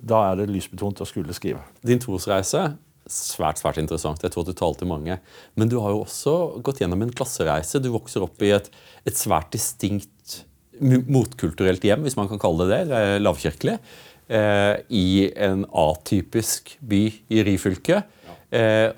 [0.06, 1.64] Da er det lysbetont å skulle skrive.
[1.82, 2.68] Din trosreise
[3.06, 4.22] svært svært interessant.
[4.22, 5.18] Jeg tror du talte mange.
[5.54, 6.34] Men du har jo også
[6.66, 7.80] gått gjennom en klassereise.
[7.82, 8.68] Du vokser opp i et,
[9.06, 10.40] et svært distinkt
[10.80, 13.78] motkulturelt hjem, hvis man kan kalle det det, lavkirkelig.
[14.26, 15.06] Eh, I
[15.46, 17.02] en atypisk by
[17.32, 18.02] i Ryfylke.
[18.50, 18.90] Eh,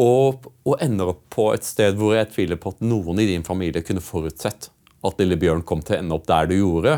[0.00, 3.44] og, og, ender opp på et sted hvor jeg tviler på at noen i din
[3.44, 4.70] familie kunne forutsett
[5.02, 6.94] at lille Bjørn kom til å ende opp der du gjorde.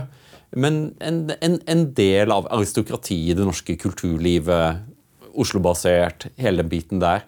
[0.55, 4.84] Men en, en, en del av aristokratiet i det norske kulturlivet
[5.34, 7.24] Oslo-basert, hele den biten der.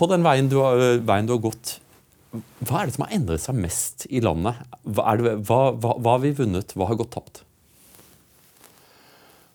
[0.00, 1.74] På den veien du, har, veien du, har, gått,
[2.64, 4.62] hva er det som har endret seg mest i landet?
[4.88, 6.72] Hva, det, hva, hva, hva har vi vunnet?
[6.72, 7.42] Hva har gått tapt?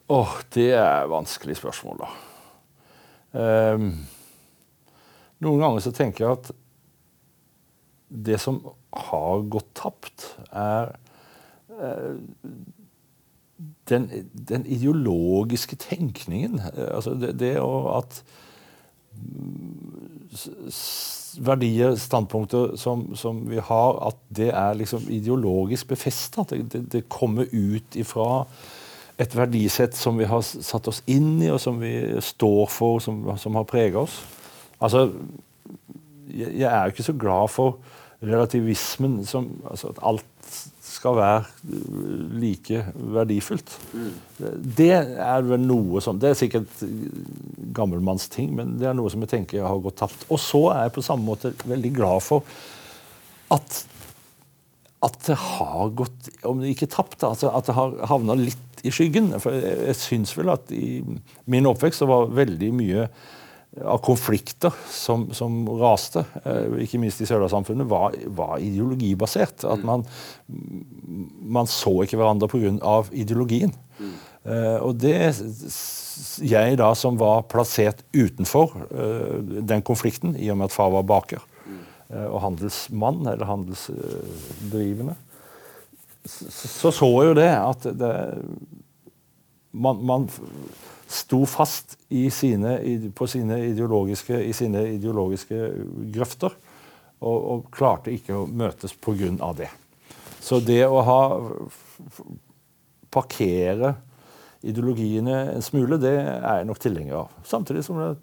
[0.06, 2.12] Åh, oh, det er vanskelige vanskelig spørsmål, da.
[3.36, 3.88] Um,
[5.44, 6.52] noen ganger så tenker jeg at
[8.26, 8.62] det som
[8.96, 10.94] har gått tapt, er
[11.74, 12.16] uh,
[13.90, 16.60] den, den, ideologiske tenkningen.
[16.76, 18.22] Altså det, det at
[21.46, 26.46] verdier, standpunkter som, som, vi har, at det er liksom ideologisk befesta.
[26.50, 28.46] Det, det, det, kommer ut ifra
[29.18, 33.24] et verdisett som vi har satt oss inn i, og som vi står for, som,
[33.40, 34.20] som har prega oss.
[34.84, 35.08] Altså,
[36.36, 37.78] jeg, er jo ikke så glad for
[38.26, 40.32] relativismen som altså at alt
[40.86, 42.84] skal være eh, like
[43.16, 43.74] verdifullt.
[44.78, 46.86] Det er vel noe som Det er sikkert
[47.76, 50.28] gammelmannsting, men det er noe som jeg tenker jeg har gått tapt.
[50.30, 52.48] Og så er jeg på samme måte veldig glad for
[53.54, 53.82] at,
[55.06, 58.94] at det har gått Om det ikke tapt, altså at det har havna litt i
[58.94, 59.34] skyggen.
[59.42, 61.02] For jeg, jeg syns vel at i
[61.52, 63.10] min oppvekst så var veldig mye
[63.84, 69.66] av konflikter som, som raste, eh, ikke minst i Sørlandssamfunnet, var, var, ideologibasert.
[69.68, 70.06] At man,
[71.42, 72.96] man så ikke hverandre pga.
[73.12, 73.76] ideologien.
[74.00, 74.16] Mm.
[74.46, 75.16] Uh, og det
[76.46, 81.08] Jeg, da, som var plassert utenfor uh, den konflikten, i og med at far var
[81.08, 81.80] baker mm.
[82.30, 85.16] og handelsmann, eller handelsdrivende,
[86.26, 88.14] så så jo det at det,
[89.76, 90.28] man, man
[91.08, 92.78] sto fast sine,
[93.16, 95.60] på sine ideologiske, i sine ideologiske
[96.16, 96.56] grøfter.
[97.26, 99.52] Og, og klarte ikke å møtes pga.
[99.58, 99.70] det.
[100.44, 101.22] Så det å ha
[103.14, 103.96] parkere
[104.66, 107.38] ideologiene en smule, det er jeg nok tilhenger av.
[107.48, 108.18] Samtidig som jeg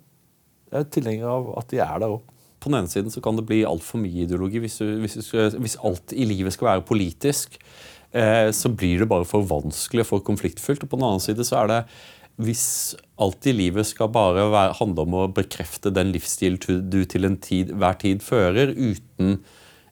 [0.73, 2.21] er tilhenger av at de er der òg.
[2.63, 4.61] På den ene siden så kan det bli altfor mye ideologi.
[4.63, 7.59] Hvis, du, hvis, du skal, hvis, alt i livet skal være politisk,
[8.13, 10.83] så blir det bare for vanskelig og for konfliktfylt.
[10.85, 11.79] Og på den annen side så er det
[12.41, 17.29] hvis alt i livet skal bare være, handle om å bekrefte den livsstil du til
[17.29, 19.39] en tid, hver tid fører, uten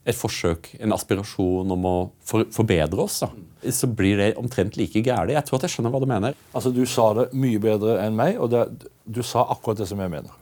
[0.09, 3.29] et forsøk, en aspirasjon om å for, forbedre oss, da,
[3.77, 5.35] så blir det omtrent like gærent.
[5.37, 6.39] Jeg tror at jeg skjønner hva du mener.
[6.57, 8.65] Altså, Du sa det mye bedre enn meg, og det,
[9.05, 10.33] du sa akkurat det som jeg mener.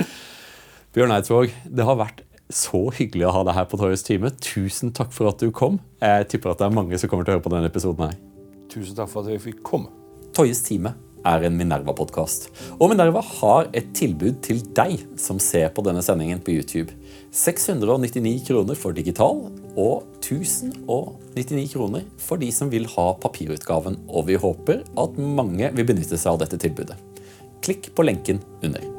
[0.96, 4.30] Bjørn Eidsvåg, det har vært så hyggelig å ha deg her på Torjus time.
[4.40, 5.78] Tusen takk for at du kom.
[6.00, 8.08] Jeg tipper at det er mange som kommer til å høre på denne episoden.
[8.08, 8.16] her.
[8.72, 9.92] Tusen takk for at jeg fikk komme.
[10.36, 10.94] Torjus time
[11.26, 12.48] er en Minerva-podkast.
[12.78, 16.94] Og Minerva har et tilbud til deg som ser på denne sendingen på YouTube.
[17.34, 24.00] 699 kroner for digital og 1099 kroner for de som vil ha papirutgaven.
[24.08, 26.96] Og vi håper at mange vil benytte seg av dette tilbudet.
[27.64, 28.97] Klikk på lenken under.